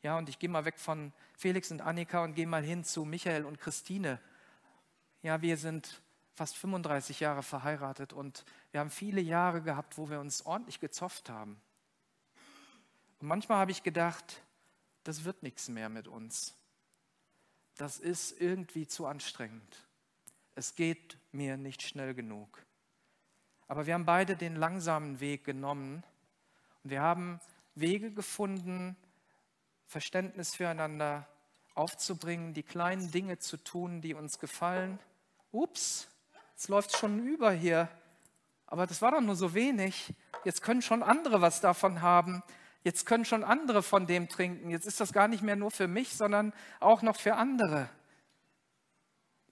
[0.02, 3.04] Ja, und ich gehe mal weg von Felix und Annika und gehe mal hin zu
[3.04, 4.18] Michael und Christine.
[5.22, 6.00] Ja, wir sind
[6.34, 11.28] fast 35 Jahre verheiratet und wir haben viele Jahre gehabt, wo wir uns ordentlich gezofft
[11.28, 11.60] haben.
[13.20, 14.42] Und manchmal habe ich gedacht,
[15.04, 16.54] das wird nichts mehr mit uns.
[17.76, 19.86] Das ist irgendwie zu anstrengend.
[20.54, 22.64] Es geht mir nicht schnell genug.
[23.68, 26.02] Aber wir haben beide den langsamen Weg genommen
[26.82, 27.38] und wir haben
[27.74, 28.96] Wege gefunden,
[29.90, 31.26] Verständnis füreinander
[31.74, 34.98] aufzubringen, die kleinen Dinge zu tun, die uns gefallen.
[35.50, 36.06] Ups,
[36.60, 37.88] Jetzt läuft schon über hier.
[38.66, 40.12] Aber das war doch nur so wenig.
[40.44, 42.42] Jetzt können schon andere was davon haben.
[42.84, 44.68] Jetzt können schon andere von dem trinken.
[44.68, 47.88] Jetzt ist das gar nicht mehr nur für mich, sondern auch noch für andere.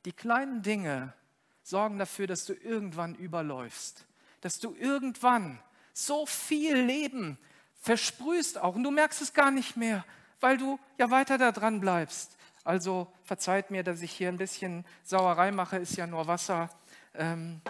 [0.05, 1.14] Die kleinen Dinge
[1.62, 4.05] sorgen dafür, dass du irgendwann überläufst.
[4.42, 5.59] Dass du irgendwann
[5.95, 7.39] so viel Leben
[7.80, 8.74] versprühst auch.
[8.74, 10.05] Und du merkst es gar nicht mehr,
[10.41, 12.36] weil du ja weiter da dran bleibst.
[12.64, 16.70] Also verzeiht mir, dass ich hier ein bisschen Sauerei mache, ist ja nur Wasser.
[17.14, 17.61] Ähm,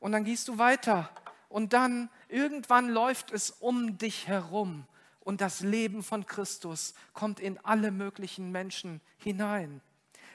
[0.00, 1.10] und dann gehst du weiter.
[1.48, 4.86] Und dann irgendwann läuft es um dich herum.
[5.20, 9.80] Und das Leben von Christus kommt in alle möglichen Menschen hinein.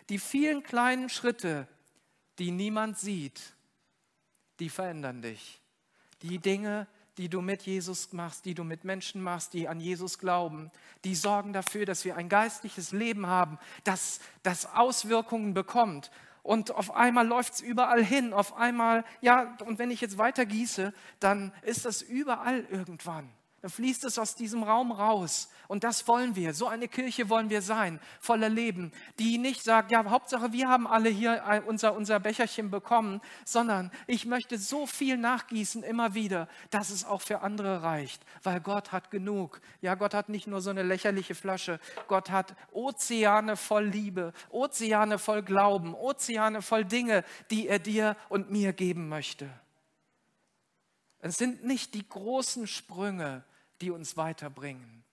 [0.09, 1.67] Die vielen kleinen Schritte,
[2.39, 3.55] die niemand sieht,
[4.59, 5.61] die verändern dich.
[6.21, 6.87] Die Dinge,
[7.17, 10.71] die du mit Jesus machst, die du mit Menschen machst, die an Jesus glauben,
[11.03, 16.11] die sorgen dafür, dass wir ein geistliches Leben haben, das, das Auswirkungen bekommt
[16.47, 18.31] und auf einmal läuft es überall hin.
[18.31, 23.29] Auf einmal, ja, und wenn ich jetzt weiter gieße, dann ist das überall irgendwann.
[23.61, 25.49] Dann fließt es aus diesem Raum raus.
[25.67, 26.53] Und das wollen wir.
[26.53, 30.87] So eine Kirche wollen wir sein, voller Leben, die nicht sagt, ja, Hauptsache, wir haben
[30.87, 36.89] alle hier unser, unser Becherchen bekommen, sondern ich möchte so viel nachgießen immer wieder, dass
[36.89, 39.59] es auch für andere reicht, weil Gott hat genug.
[39.81, 45.19] Ja, Gott hat nicht nur so eine lächerliche Flasche, Gott hat Ozeane voll Liebe, Ozeane
[45.19, 49.49] voll Glauben, Ozeane voll Dinge, die er dir und mir geben möchte.
[51.29, 53.43] Es sind nicht die großen Sprünge,
[53.81, 55.03] die uns weiterbringen.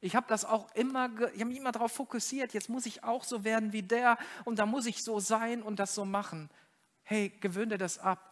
[0.00, 3.22] Ich habe das auch immer, ich habe mich immer darauf fokussiert, jetzt muss ich auch
[3.22, 6.48] so werden wie der und da muss ich so sein und das so machen.
[7.02, 8.26] Hey, gewöhne das ab.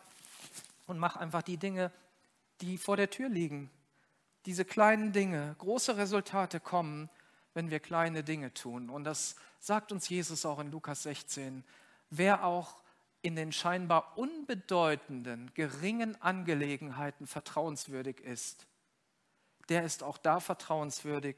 [0.86, 1.92] und mach einfach die Dinge,
[2.62, 3.70] die vor der Tür liegen.
[4.46, 5.54] Diese kleinen Dinge.
[5.58, 7.10] Große Resultate kommen,
[7.52, 8.88] wenn wir kleine Dinge tun.
[8.88, 11.62] Und das sagt uns Jesus auch in Lukas 16.
[12.08, 12.82] Wer auch
[13.22, 18.66] in den scheinbar unbedeutenden, geringen Angelegenheiten vertrauenswürdig ist,
[19.68, 21.36] der ist auch da vertrauenswürdig,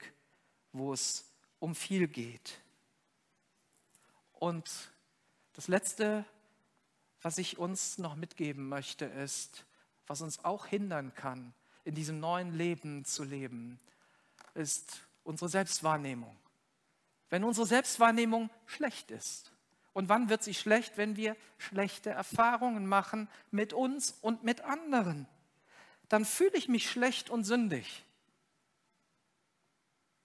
[0.72, 2.60] wo es um viel geht.
[4.32, 4.92] Und
[5.54, 6.24] das Letzte,
[7.22, 9.66] was ich uns noch mitgeben möchte, ist,
[10.06, 11.52] was uns auch hindern kann,
[11.84, 13.80] in diesem neuen Leben zu leben,
[14.54, 16.36] ist unsere Selbstwahrnehmung.
[17.28, 19.52] Wenn unsere Selbstwahrnehmung schlecht ist.
[19.92, 20.96] Und wann wird sie schlecht?
[20.96, 25.26] Wenn wir schlechte Erfahrungen machen mit uns und mit anderen.
[26.08, 28.04] Dann fühle ich mich schlecht und sündig.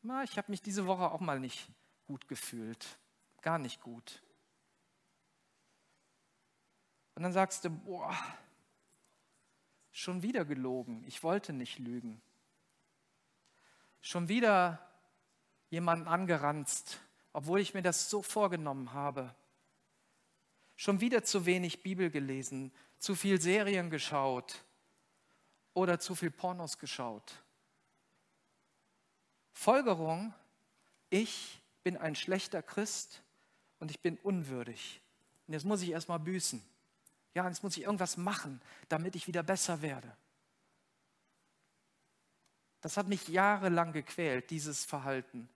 [0.01, 1.67] Na, ich habe mich diese Woche auch mal nicht
[2.05, 2.99] gut gefühlt.
[3.41, 4.21] Gar nicht gut.
[7.15, 8.15] Und dann sagst du, boah,
[9.91, 11.03] schon wieder gelogen.
[11.07, 12.21] Ich wollte nicht lügen.
[14.01, 14.85] Schon wieder
[15.69, 16.99] jemanden angeranzt,
[17.33, 19.33] obwohl ich mir das so vorgenommen habe.
[20.75, 24.63] Schon wieder zu wenig Bibel gelesen, zu viel Serien geschaut
[25.73, 27.43] oder zu viel Pornos geschaut.
[29.53, 30.33] Folgerung,
[31.09, 33.23] ich bin ein schlechter Christ
[33.79, 35.01] und ich bin unwürdig.
[35.47, 36.61] Und jetzt muss ich erstmal büßen.
[37.33, 40.15] Ja, jetzt muss ich irgendwas machen, damit ich wieder besser werde.
[42.81, 45.49] Das hat mich jahrelang gequält, dieses Verhalten.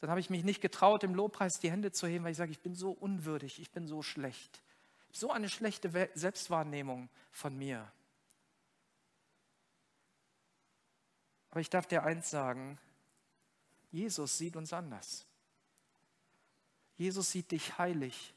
[0.00, 2.52] Dann habe ich mich nicht getraut, im Lobpreis die Hände zu heben, weil ich sage,
[2.52, 4.62] ich bin so unwürdig, ich bin so schlecht.
[5.12, 7.90] So eine schlechte Selbstwahrnehmung von mir.
[11.50, 12.78] Aber ich darf dir eins sagen,
[13.90, 15.26] Jesus sieht uns anders.
[16.96, 18.34] Jesus sieht dich heilig.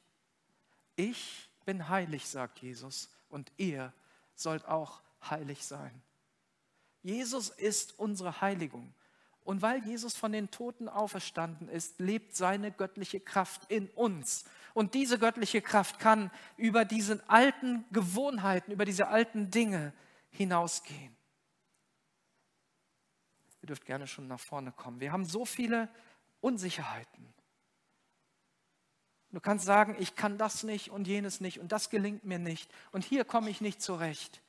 [0.96, 3.94] Ich bin heilig, sagt Jesus, und ihr
[4.36, 6.02] sollt auch heilig sein.
[7.04, 8.94] Jesus ist unsere Heiligung.
[9.44, 14.46] Und weil Jesus von den Toten auferstanden ist, lebt seine göttliche Kraft in uns.
[14.74, 19.94] Und diese göttliche Kraft kann über diese alten Gewohnheiten, über diese alten Dinge
[20.32, 21.16] hinausgehen.
[23.62, 25.00] Ihr dürft gerne schon nach vorne kommen.
[25.00, 25.90] Wir haben so viele
[26.42, 27.34] Unsicherheiten.
[29.32, 32.72] Du kannst sagen, ich kann das nicht und jenes nicht und das gelingt mir nicht
[32.92, 34.43] und hier komme ich nicht zurecht.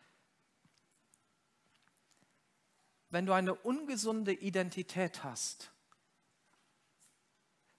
[3.14, 5.70] Wenn du eine ungesunde Identität hast,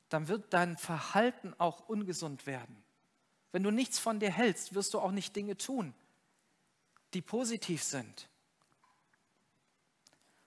[0.07, 2.81] dann wird dein Verhalten auch ungesund werden.
[3.51, 5.93] Wenn du nichts von dir hältst, wirst du auch nicht Dinge tun,
[7.13, 8.29] die positiv sind.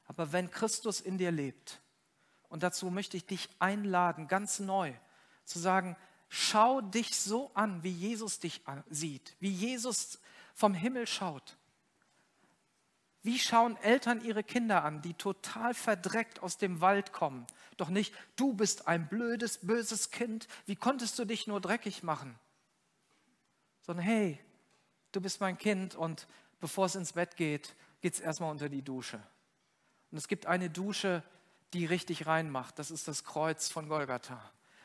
[0.06, 1.82] Aber wenn Christus in dir lebt,
[2.48, 4.94] und dazu möchte ich dich einladen, ganz neu
[5.44, 5.98] zu sagen,
[6.30, 10.18] Schau dich so an, wie Jesus dich sieht, wie Jesus
[10.54, 11.57] vom Himmel schaut.
[13.22, 17.46] Wie schauen Eltern ihre Kinder an, die total verdreckt aus dem Wald kommen?
[17.76, 22.38] Doch nicht, du bist ein blödes, böses Kind, wie konntest du dich nur dreckig machen?
[23.82, 24.38] Sondern, hey,
[25.12, 26.28] du bist mein Kind und
[26.60, 29.20] bevor es ins Bett geht, geht es erstmal unter die Dusche.
[30.10, 31.22] Und es gibt eine Dusche,
[31.72, 32.78] die richtig reinmacht.
[32.78, 34.40] Das ist das Kreuz von Golgatha.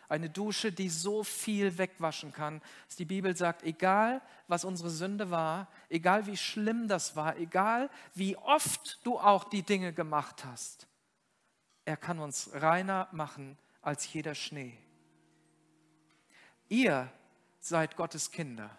[0.10, 5.32] Eine Dusche, die so viel wegwaschen kann, dass die Bibel sagt, egal was unsere Sünde
[5.32, 10.88] war, egal wie schlimm das war, egal wie oft du auch die Dinge gemacht hast,
[11.86, 14.78] er kann uns reiner machen als jeder Schnee.
[16.70, 17.12] Ihr
[17.60, 18.70] seid Gottes Kinder.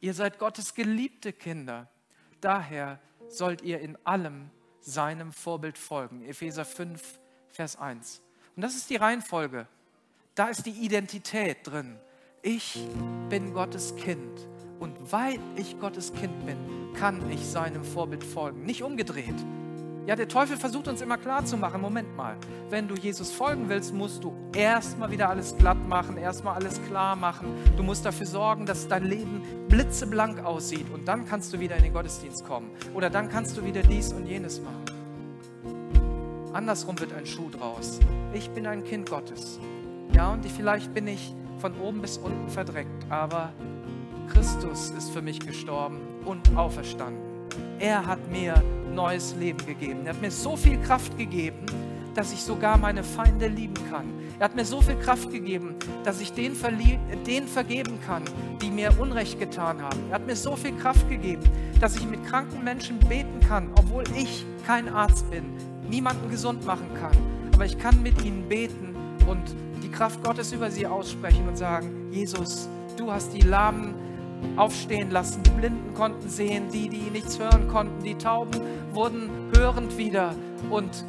[0.00, 1.90] Ihr seid Gottes geliebte Kinder.
[2.40, 4.50] Daher sollt ihr in allem
[4.80, 6.24] seinem Vorbild folgen.
[6.24, 7.18] Epheser 5,
[7.48, 8.22] Vers 1.
[8.58, 9.68] Und das ist die Reihenfolge.
[10.34, 11.94] Da ist die Identität drin.
[12.42, 12.88] Ich
[13.28, 14.48] bin Gottes Kind.
[14.80, 16.58] Und weil ich Gottes Kind bin,
[16.92, 18.64] kann ich seinem Vorbild folgen.
[18.64, 19.36] Nicht umgedreht.
[20.08, 22.36] Ja, der Teufel versucht uns immer klar zu machen, Moment mal,
[22.68, 27.14] wenn du Jesus folgen willst, musst du erstmal wieder alles glatt machen, erstmal alles klar
[27.14, 27.54] machen.
[27.76, 31.84] Du musst dafür sorgen, dass dein Leben blitzeblank aussieht und dann kannst du wieder in
[31.84, 32.72] den Gottesdienst kommen.
[32.92, 34.97] Oder dann kannst du wieder dies und jenes machen.
[36.58, 38.00] Andersrum wird ein Schuh draus.
[38.34, 39.60] Ich bin ein Kind Gottes.
[40.12, 43.52] Ja, und vielleicht bin ich von oben bis unten verdreckt, aber
[44.26, 47.22] Christus ist für mich gestorben und auferstanden.
[47.78, 48.60] Er hat mir
[48.92, 50.00] neues Leben gegeben.
[50.04, 51.64] Er hat mir so viel Kraft gegeben,
[52.16, 54.06] dass ich sogar meine Feinde lieben kann.
[54.40, 56.56] Er hat mir so viel Kraft gegeben, dass ich den,
[57.24, 58.24] den vergeben kann,
[58.60, 60.00] die mir Unrecht getan haben.
[60.08, 61.44] Er hat mir so viel Kraft gegeben,
[61.80, 65.44] dass ich mit kranken Menschen beten kann, obwohl ich kein Arzt bin,
[65.88, 67.16] niemanden gesund machen kann.
[67.54, 68.94] Aber ich kann mit ihnen beten
[69.26, 69.42] und
[69.82, 73.94] die Kraft Gottes über sie aussprechen und sagen, Jesus, du hast die Lahmen
[74.56, 75.42] aufstehen lassen.
[75.42, 78.60] Die Blinden konnten sehen, die, die nichts hören konnten, die Tauben
[78.92, 80.34] wurden hörend wieder
[80.70, 81.04] und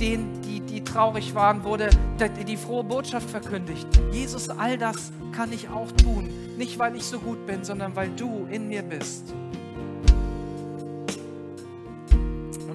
[0.00, 3.86] denen, die, die traurig waren, wurde die, die frohe Botschaft verkündigt.
[4.12, 6.28] Jesus, all das kann ich auch tun.
[6.58, 9.34] Nicht, weil ich so gut bin, sondern weil du in mir bist.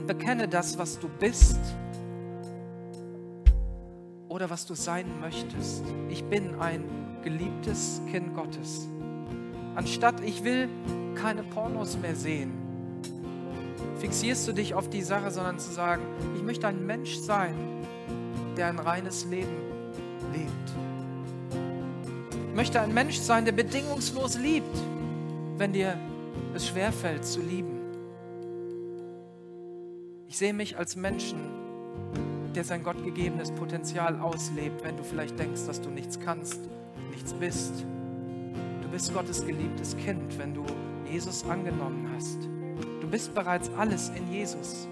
[0.08, 1.60] Bekenne das, was du bist
[4.30, 5.84] oder was du sein möchtest.
[6.10, 6.84] Ich bin ein
[7.24, 8.88] geliebtes Kind Gottes.
[9.76, 10.70] Anstatt ich will
[11.16, 12.52] keine Pornos mehr sehen,
[14.00, 16.04] fixierst du dich auf die Sache, sondern zu sagen,
[16.36, 17.54] ich möchte ein Mensch sein,
[18.56, 19.58] der ein reines Leben
[20.34, 20.52] lebt.
[22.50, 24.76] Ich möchte ein Mensch sein, der bedingungslos liebt,
[25.58, 25.98] wenn dir
[26.56, 27.77] es schwerfällt zu lieben.
[30.30, 31.40] Ich sehe mich als Menschen,
[32.54, 36.60] der sein gottgegebenes Potenzial auslebt, wenn du vielleicht denkst, dass du nichts kannst,
[37.12, 37.86] nichts bist.
[38.82, 40.66] Du bist Gottes geliebtes Kind, wenn du
[41.10, 42.40] Jesus angenommen hast.
[43.00, 44.90] Du bist bereits alles in Jesus.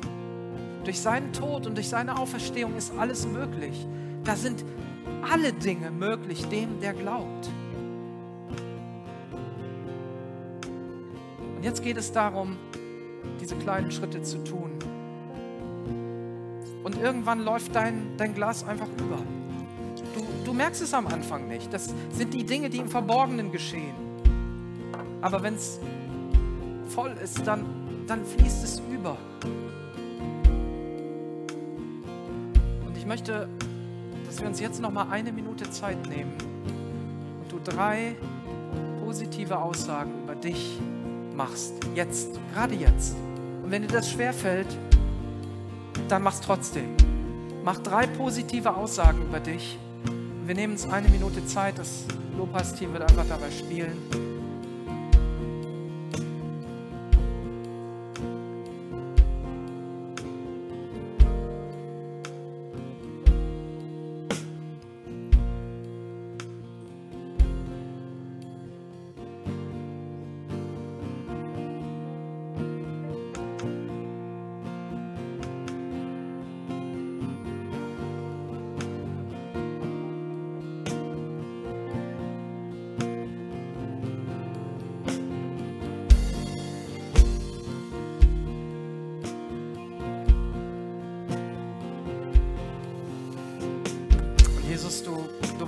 [0.85, 3.85] Durch seinen Tod und durch seine Auferstehung ist alles möglich.
[4.23, 4.63] Da sind
[5.29, 7.49] alle Dinge möglich dem, der glaubt.
[11.57, 12.55] Und jetzt geht es darum,
[13.41, 14.74] diese kleinen Schritte zu tun.
[16.85, 19.17] Und irgendwann läuft dein, dein Glas einfach über.
[20.13, 21.73] Du, du merkst es am Anfang nicht.
[21.73, 23.95] Das sind die Dinge, die im Verborgenen geschehen.
[25.19, 25.79] Aber wenn es
[26.89, 27.65] voll ist, dann,
[28.05, 29.17] dann fließt es über.
[32.85, 33.49] Und ich möchte,
[34.27, 36.33] dass wir uns jetzt noch mal eine Minute Zeit nehmen
[37.41, 38.15] und du drei
[39.03, 40.79] positive Aussagen über dich
[41.35, 41.73] machst.
[41.95, 43.15] Jetzt, gerade jetzt.
[43.63, 44.67] Und wenn dir das schwerfällt,
[46.07, 46.95] dann mach's trotzdem.
[47.63, 49.79] Mach drei positive Aussagen über dich.
[50.45, 51.79] Wir nehmen uns eine Minute Zeit.
[51.79, 52.05] Das
[52.37, 54.24] Lobpreisteam wird einfach dabei spielen.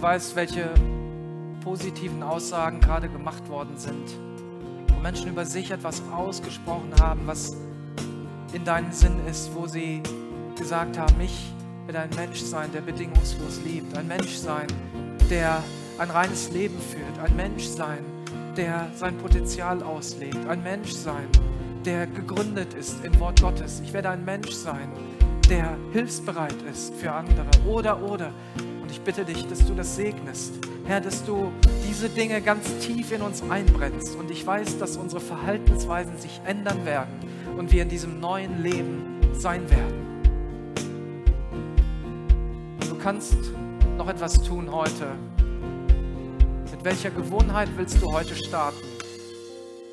[0.08, 0.70] Weißt, welche
[1.62, 4.18] positiven Aussagen gerade gemacht worden sind,
[4.88, 7.58] wo Menschen über sich etwas ausgesprochen haben, was
[8.54, 10.02] in deinem Sinn ist, wo sie
[10.58, 11.52] gesagt haben, ich
[11.88, 14.68] will ein Mensch sein, der bedingungslos liebt, ein Mensch sein,
[15.30, 15.62] der
[15.98, 18.00] ein reines Leben führt, ein Mensch sein,
[18.56, 21.28] der sein Potenzial auslebt, ein Mensch sein,
[21.84, 23.82] der gegründet ist im Wort Gottes.
[23.84, 24.88] Ich werde ein Mensch sein,
[25.50, 27.50] der hilfsbereit ist für andere.
[27.68, 28.32] Oder, oder.
[28.88, 30.54] Und ich bitte dich, dass du das segnest.
[30.86, 31.52] Herr, dass du
[31.86, 34.16] diese Dinge ganz tief in uns einbrennst.
[34.16, 37.12] Und ich weiß, dass unsere Verhaltensweisen sich ändern werden
[37.58, 40.24] und wir in diesem neuen Leben sein werden.
[42.80, 43.36] Du kannst
[43.98, 45.08] noch etwas tun heute.
[46.72, 48.88] Mit welcher Gewohnheit willst du heute starten?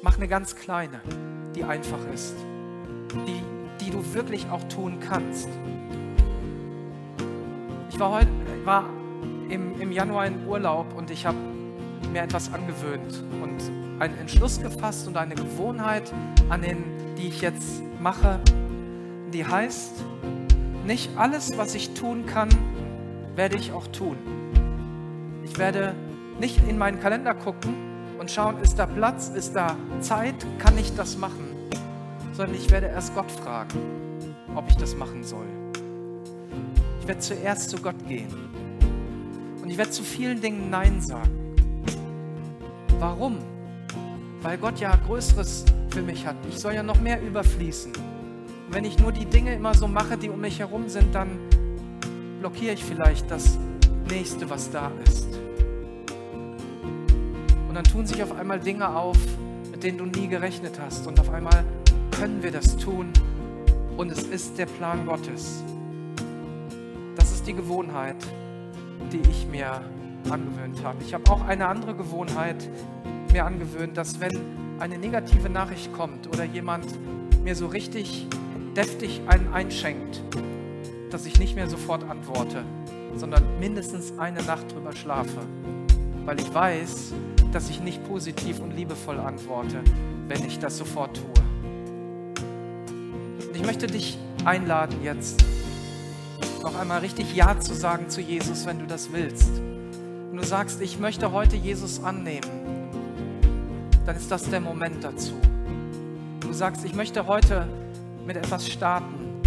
[0.03, 1.01] Mach eine ganz kleine,
[1.57, 2.37] die einfach ist,
[3.27, 3.43] die,
[3.85, 5.49] die du wirklich auch tun kannst.
[7.95, 8.29] Ich war heute
[8.65, 8.87] war
[9.49, 11.37] im, im Januar in Urlaub und ich habe
[12.13, 13.71] mir etwas angewöhnt und
[14.01, 16.13] einen Entschluss gefasst und eine Gewohnheit,
[16.49, 16.83] an den,
[17.17, 18.41] die ich jetzt mache,
[19.33, 19.93] die heißt,
[20.85, 22.49] nicht alles, was ich tun kann,
[23.37, 24.17] werde ich auch tun.
[25.45, 25.95] Ich werde
[26.41, 27.77] nicht in meinen Kalender gucken
[28.19, 31.47] und schauen, ist da Platz, ist da Zeit, kann ich das machen,
[32.33, 33.79] sondern ich werde erst Gott fragen,
[34.57, 35.54] ob ich das machen soll.
[37.05, 38.33] Ich werde zuerst zu Gott gehen.
[39.61, 41.55] Und ich werde zu vielen Dingen Nein sagen.
[42.99, 43.37] Warum?
[44.41, 46.37] Weil Gott ja Größeres für mich hat.
[46.49, 47.93] Ich soll ja noch mehr überfließen.
[47.93, 51.39] Und wenn ich nur die Dinge immer so mache, die um mich herum sind, dann
[52.41, 53.59] blockiere ich vielleicht das
[54.09, 55.27] nächste, was da ist.
[57.69, 59.19] Und dann tun sich auf einmal Dinge auf,
[59.71, 61.07] mit denen du nie gerechnet hast.
[61.07, 61.67] Und auf einmal
[62.13, 63.13] können wir das tun.
[63.99, 65.63] Und es ist der Plan Gottes
[67.45, 68.17] ist die Gewohnheit,
[69.13, 69.83] die ich mir
[70.31, 70.97] angewöhnt habe.
[71.05, 72.71] Ich habe auch eine andere Gewohnheit
[73.35, 74.33] mir angewöhnt, dass wenn
[74.79, 76.87] eine negative Nachricht kommt oder jemand
[77.45, 78.27] mir so richtig
[78.75, 80.23] deftig einen einschenkt,
[81.11, 82.65] dass ich nicht mehr sofort antworte,
[83.15, 85.43] sondern mindestens eine Nacht drüber schlafe,
[86.25, 87.13] weil ich weiß,
[87.53, 89.83] dass ich nicht positiv und liebevoll antworte,
[90.29, 91.45] wenn ich das sofort tue.
[93.53, 94.17] Ich möchte dich
[94.47, 95.45] einladen jetzt,
[96.65, 99.51] noch einmal richtig Ja zu sagen zu Jesus, wenn du das willst.
[100.31, 102.49] Und du sagst, ich möchte heute Jesus annehmen,
[104.07, 105.35] dann ist das der Moment dazu.
[105.35, 107.69] Und du sagst, ich möchte heute
[108.27, 109.43] mit etwas starten.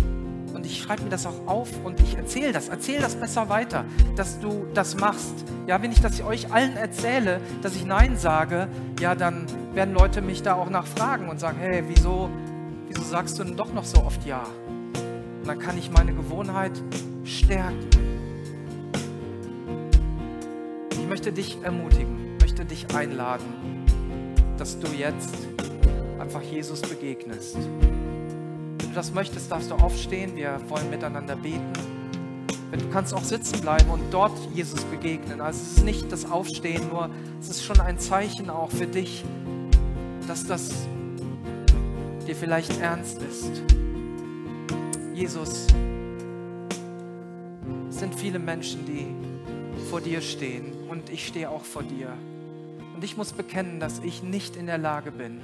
[0.53, 3.83] Und ich schreibe mir das auch auf und ich erzähle das, erzähle das besser weiter,
[4.15, 5.45] dass du das machst.
[5.67, 8.67] Ja, wenn ich das euch allen erzähle, dass ich Nein sage,
[8.99, 12.29] ja, dann werden Leute mich da auch nachfragen und sagen, hey, wieso,
[12.87, 14.43] wieso sagst du denn doch noch so oft Ja?
[15.47, 16.73] Dann kann ich meine Gewohnheit
[17.23, 17.87] stärken.
[20.91, 23.85] Ich möchte dich ermutigen, möchte dich einladen,
[24.57, 25.33] dass du jetzt
[26.19, 27.55] einfach Jesus begegnest.
[27.55, 30.35] Wenn du das möchtest, darfst du aufstehen.
[30.35, 31.71] Wir wollen miteinander beten.
[32.69, 35.39] Wenn du kannst auch sitzen bleiben und dort Jesus begegnen.
[35.39, 39.23] Also es ist nicht das Aufstehen, nur es ist schon ein Zeichen auch für dich,
[40.27, 40.71] dass das
[42.27, 43.63] dir vielleicht ernst ist.
[45.17, 45.65] Jesus,
[47.89, 49.07] es sind viele Menschen, die
[49.89, 52.13] vor dir stehen und ich stehe auch vor dir.
[52.93, 55.41] Und ich muss bekennen, dass ich nicht in der Lage bin,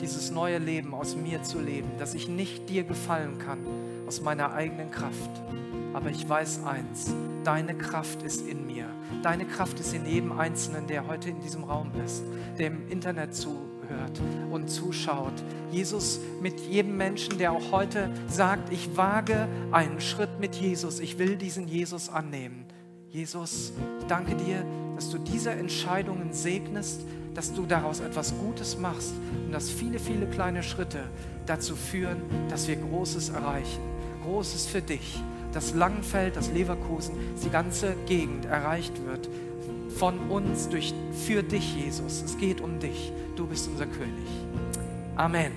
[0.00, 3.66] dieses neue Leben aus mir zu leben, dass ich nicht dir gefallen kann
[4.06, 5.30] aus meiner eigenen Kraft.
[5.94, 8.86] Aber ich weiß eins, deine Kraft ist in mir.
[9.24, 12.22] Deine Kraft ist in jedem Einzelnen, der heute in diesem Raum ist,
[12.56, 14.20] der im Internet zu zuhört
[14.50, 15.32] und zuschaut.
[15.70, 21.18] Jesus mit jedem Menschen, der auch heute sagt, ich wage einen Schritt mit Jesus, ich
[21.18, 22.66] will diesen Jesus annehmen.
[23.08, 24.64] Jesus, ich danke dir,
[24.96, 27.02] dass du diese Entscheidungen segnest,
[27.34, 29.12] dass du daraus etwas Gutes machst
[29.46, 31.00] und dass viele, viele kleine Schritte
[31.46, 32.18] dazu führen,
[32.48, 33.80] dass wir Großes erreichen.
[34.24, 35.22] Großes für dich.
[35.52, 39.28] Das Langenfeld, das Leverkusen, die ganze Gegend erreicht wird
[39.96, 40.94] von uns durch,
[41.26, 42.22] für dich, Jesus.
[42.22, 43.12] Es geht um dich.
[43.36, 44.26] Du bist unser König.
[45.16, 45.52] Amen.